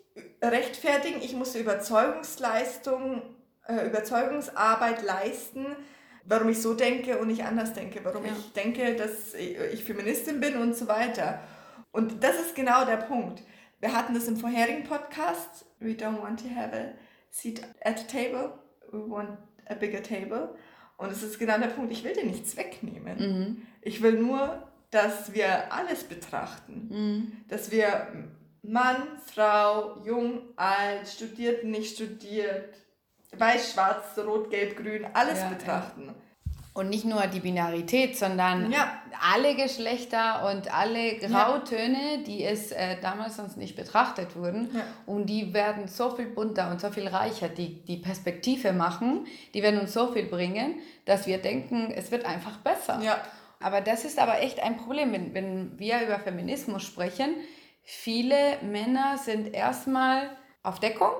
rechtfertigen, 0.43 1.21
ich 1.21 1.35
musste 1.35 1.59
Überzeugungsleistung, 1.59 3.23
äh, 3.67 3.87
Überzeugungsarbeit 3.87 5.03
leisten, 5.03 5.67
warum 6.27 6.49
ich 6.49 6.61
so 6.61 6.75
denke 6.75 7.19
und 7.19 7.29
nicht 7.29 7.45
anders 7.45 7.73
denke, 7.73 8.01
warum 8.03 8.25
ja. 8.25 8.33
ich 8.33 8.53
denke, 8.53 8.95
dass 8.97 9.35
ich 9.35 9.85
Feministin 9.85 10.41
bin 10.41 10.57
und 10.57 10.77
so 10.77 10.89
weiter. 10.89 11.41
Und 11.93 12.23
das 12.23 12.41
ist 12.41 12.55
genau 12.55 12.85
der 12.85 12.97
Punkt. 12.97 13.43
Wir 13.81 13.95
hatten 13.95 14.15
das 14.15 14.27
im 14.29 14.37
vorherigen 14.37 14.85
Podcast. 14.85 15.67
We 15.79 15.91
don't 15.91 16.23
want 16.23 16.41
to 16.41 16.49
have 16.55 16.75
a 16.75 16.95
seat 17.31 17.63
at 17.83 18.01
a 18.01 18.05
table. 18.05 18.59
We 18.91 18.99
want 19.09 19.39
a 19.67 19.75
bigger 19.75 20.03
table. 20.03 20.55
Und 20.97 21.11
es 21.13 21.23
ist 21.23 21.39
genau 21.39 21.59
der 21.59 21.69
Punkt, 21.69 21.93
ich 21.93 22.05
will 22.05 22.15
dir 22.15 22.25
nichts 22.25 22.57
wegnehmen. 22.57 23.19
Mhm. 23.19 23.63
Ich 23.83 24.03
will 24.03 24.15
nur, 24.15 24.63
dass 24.91 25.35
wir 25.35 25.73
alles 25.73 26.05
betrachten. 26.05 26.89
Mhm. 26.91 27.33
Dass 27.49 27.71
wir 27.71 28.09
Mann, 28.63 29.19
Frau, 29.27 30.03
jung, 30.05 30.41
alt, 30.57 31.07
studiert, 31.09 31.65
nicht 31.65 31.97
studiert, 31.97 32.75
weiß, 33.39 33.73
schwarz, 33.73 34.19
rot, 34.19 34.51
gelb, 34.51 34.77
grün, 34.77 35.07
alles 35.13 35.41
ja, 35.41 35.49
betrachten. 35.49 36.07
Ja. 36.07 36.15
Und 36.75 36.91
nicht 36.91 37.05
nur 37.05 37.25
die 37.29 37.39
Binarität, 37.39 38.19
sondern 38.19 38.73
ja. 38.73 39.01
alle 39.33 39.55
Geschlechter 39.55 40.51
und 40.51 40.75
alle 40.77 41.19
Grautöne, 41.19 42.25
die 42.27 42.43
es 42.45 42.73
äh, 42.73 42.97
damals 43.01 43.37
sonst 43.37 43.57
nicht 43.57 43.77
betrachtet 43.77 44.35
wurden. 44.35 44.71
Und 45.07 45.27
die 45.27 45.55
werden 45.55 45.87
so 45.87 46.11
viel 46.11 46.27
bunter 46.27 46.73
und 46.73 46.81
so 46.81 46.91
viel 46.91 47.07
reicher, 47.07 47.49
die 47.49 47.85
die 47.85 47.99
Perspektive 47.99 48.73
machen, 48.73 49.29
die 49.55 49.63
werden 49.63 49.79
uns 49.79 49.93
so 49.93 50.13
viel 50.13 50.25
bringen, 50.25 50.81
dass 51.05 51.29
wir 51.29 51.39
denken, 51.39 51.93
es 51.95 52.11
wird 52.11 52.25
einfach 52.25 52.59
besser. 52.59 53.01
Aber 53.61 53.81
das 53.81 54.05
ist 54.05 54.19
aber 54.19 54.41
echt 54.41 54.61
ein 54.61 54.77
Problem, 54.77 55.13
wenn, 55.13 55.33
wenn 55.33 55.79
wir 55.79 56.03
über 56.03 56.19
Feminismus 56.19 56.83
sprechen. 56.83 57.37
Viele 57.83 58.59
Männer 58.63 59.17
sind 59.17 59.55
erstmal 59.55 60.29
auf 60.65 60.81
Deckung 60.81 61.13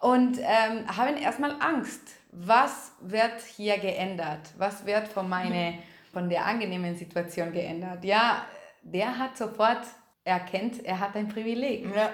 und 0.00 0.38
ähm, 0.38 0.86
haben 0.96 1.16
erstmal 1.16 1.56
Angst 1.60 2.16
was 2.36 2.92
wird 3.00 3.40
hier 3.56 3.78
geändert? 3.78 4.40
Was 4.58 4.84
wird 4.84 5.08
von, 5.08 5.28
meine, 5.28 5.78
von 6.12 6.28
der 6.28 6.44
angenehmen 6.44 6.94
Situation 6.94 7.52
geändert? 7.52 8.04
Ja, 8.04 8.44
der 8.82 9.18
hat 9.18 9.38
sofort 9.38 9.86
erkennt, 10.24 10.84
er 10.84 11.00
hat 11.00 11.16
ein 11.16 11.28
Privileg. 11.28 11.86
Ja. 11.94 12.10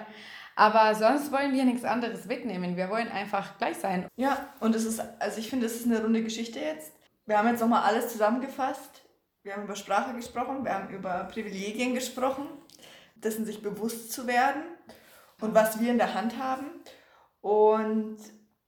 Aber 0.55 0.95
sonst 0.95 1.33
wollen 1.33 1.53
wir 1.53 1.65
nichts 1.65 1.85
anderes 1.85 2.29
wegnehmen. 2.29 2.77
Wir 2.77 2.89
wollen 2.89 3.09
einfach 3.09 3.59
gleich 3.59 3.79
sein. 3.79 4.07
Ja, 4.17 4.49
und 4.61 4.77
es 4.77 4.85
ist, 4.85 5.03
also 5.19 5.41
ich 5.41 5.51
finde, 5.51 5.67
es 5.67 5.77
ist 5.77 5.87
eine 5.87 6.01
runde 6.01 6.23
Geschichte 6.23 6.61
jetzt. 6.61 6.93
Wir 7.27 7.39
haben 7.39 7.49
jetzt 7.49 7.61
nochmal 7.61 7.83
alles 7.83 8.13
zusammengefasst. 8.13 9.03
Wir 9.43 9.55
haben 9.55 9.65
über 9.65 9.75
Sprache 9.75 10.15
gesprochen, 10.15 10.65
wir 10.65 10.73
haben 10.73 10.89
über 10.91 11.25
Privilegien 11.25 11.95
gesprochen, 11.95 12.47
dessen 13.17 13.45
sich 13.45 13.61
bewusst 13.61 14.13
zu 14.13 14.29
werden 14.29 14.63
und 15.41 15.53
was 15.53 15.81
wir 15.81 15.91
in 15.91 15.99
der 15.99 16.15
Hand 16.15 16.39
haben. 16.39 16.67
Und 17.43 18.17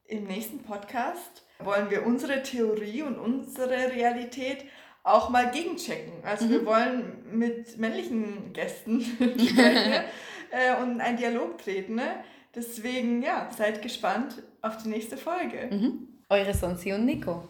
im 0.04 0.24
nächsten 0.24 0.62
Podcast 0.62 1.46
wollen 1.60 1.88
wir 1.90 2.04
unsere 2.04 2.42
Theorie 2.42 3.02
und 3.02 3.18
unsere 3.18 3.92
Realität 3.92 4.66
auch 5.04 5.30
mal 5.30 5.50
gegenchecken. 5.50 6.12
Also 6.24 6.46
mhm. 6.46 6.50
wir 6.50 6.66
wollen 6.66 7.38
mit 7.38 7.78
männlichen 7.78 8.52
Gästen 8.52 9.00
sprechen 9.38 10.04
äh, 10.50 10.82
und 10.82 11.00
einen 11.00 11.16
Dialog 11.16 11.58
treten. 11.58 11.94
Ne? 11.94 12.24
Deswegen, 12.54 13.22
ja, 13.22 13.48
seid 13.56 13.80
gespannt 13.80 14.42
auf 14.60 14.82
die 14.82 14.88
nächste 14.88 15.16
Folge. 15.16 15.68
Mhm. 15.70 16.08
Eure 16.28 16.54
Sonsi 16.54 16.92
und 16.92 17.04
Nico. 17.04 17.48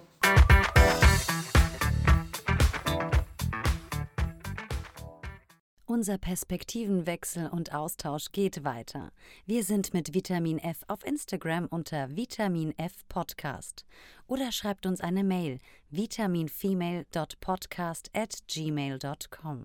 Unser 5.94 6.18
Perspektivenwechsel 6.18 7.46
und 7.46 7.72
Austausch 7.72 8.32
geht 8.32 8.64
weiter. 8.64 9.12
Wir 9.46 9.62
sind 9.62 9.94
mit 9.94 10.12
Vitamin 10.12 10.58
F 10.58 10.78
auf 10.88 11.06
Instagram 11.06 11.66
unter 11.66 12.16
Vitamin 12.16 12.76
F 12.76 13.06
Podcast 13.08 13.84
oder 14.26 14.50
schreibt 14.50 14.86
uns 14.86 15.00
eine 15.00 15.22
Mail 15.22 15.60
vitaminfemale.podcast 15.90 18.10
at 18.12 18.38
gmail.com. 18.48 19.62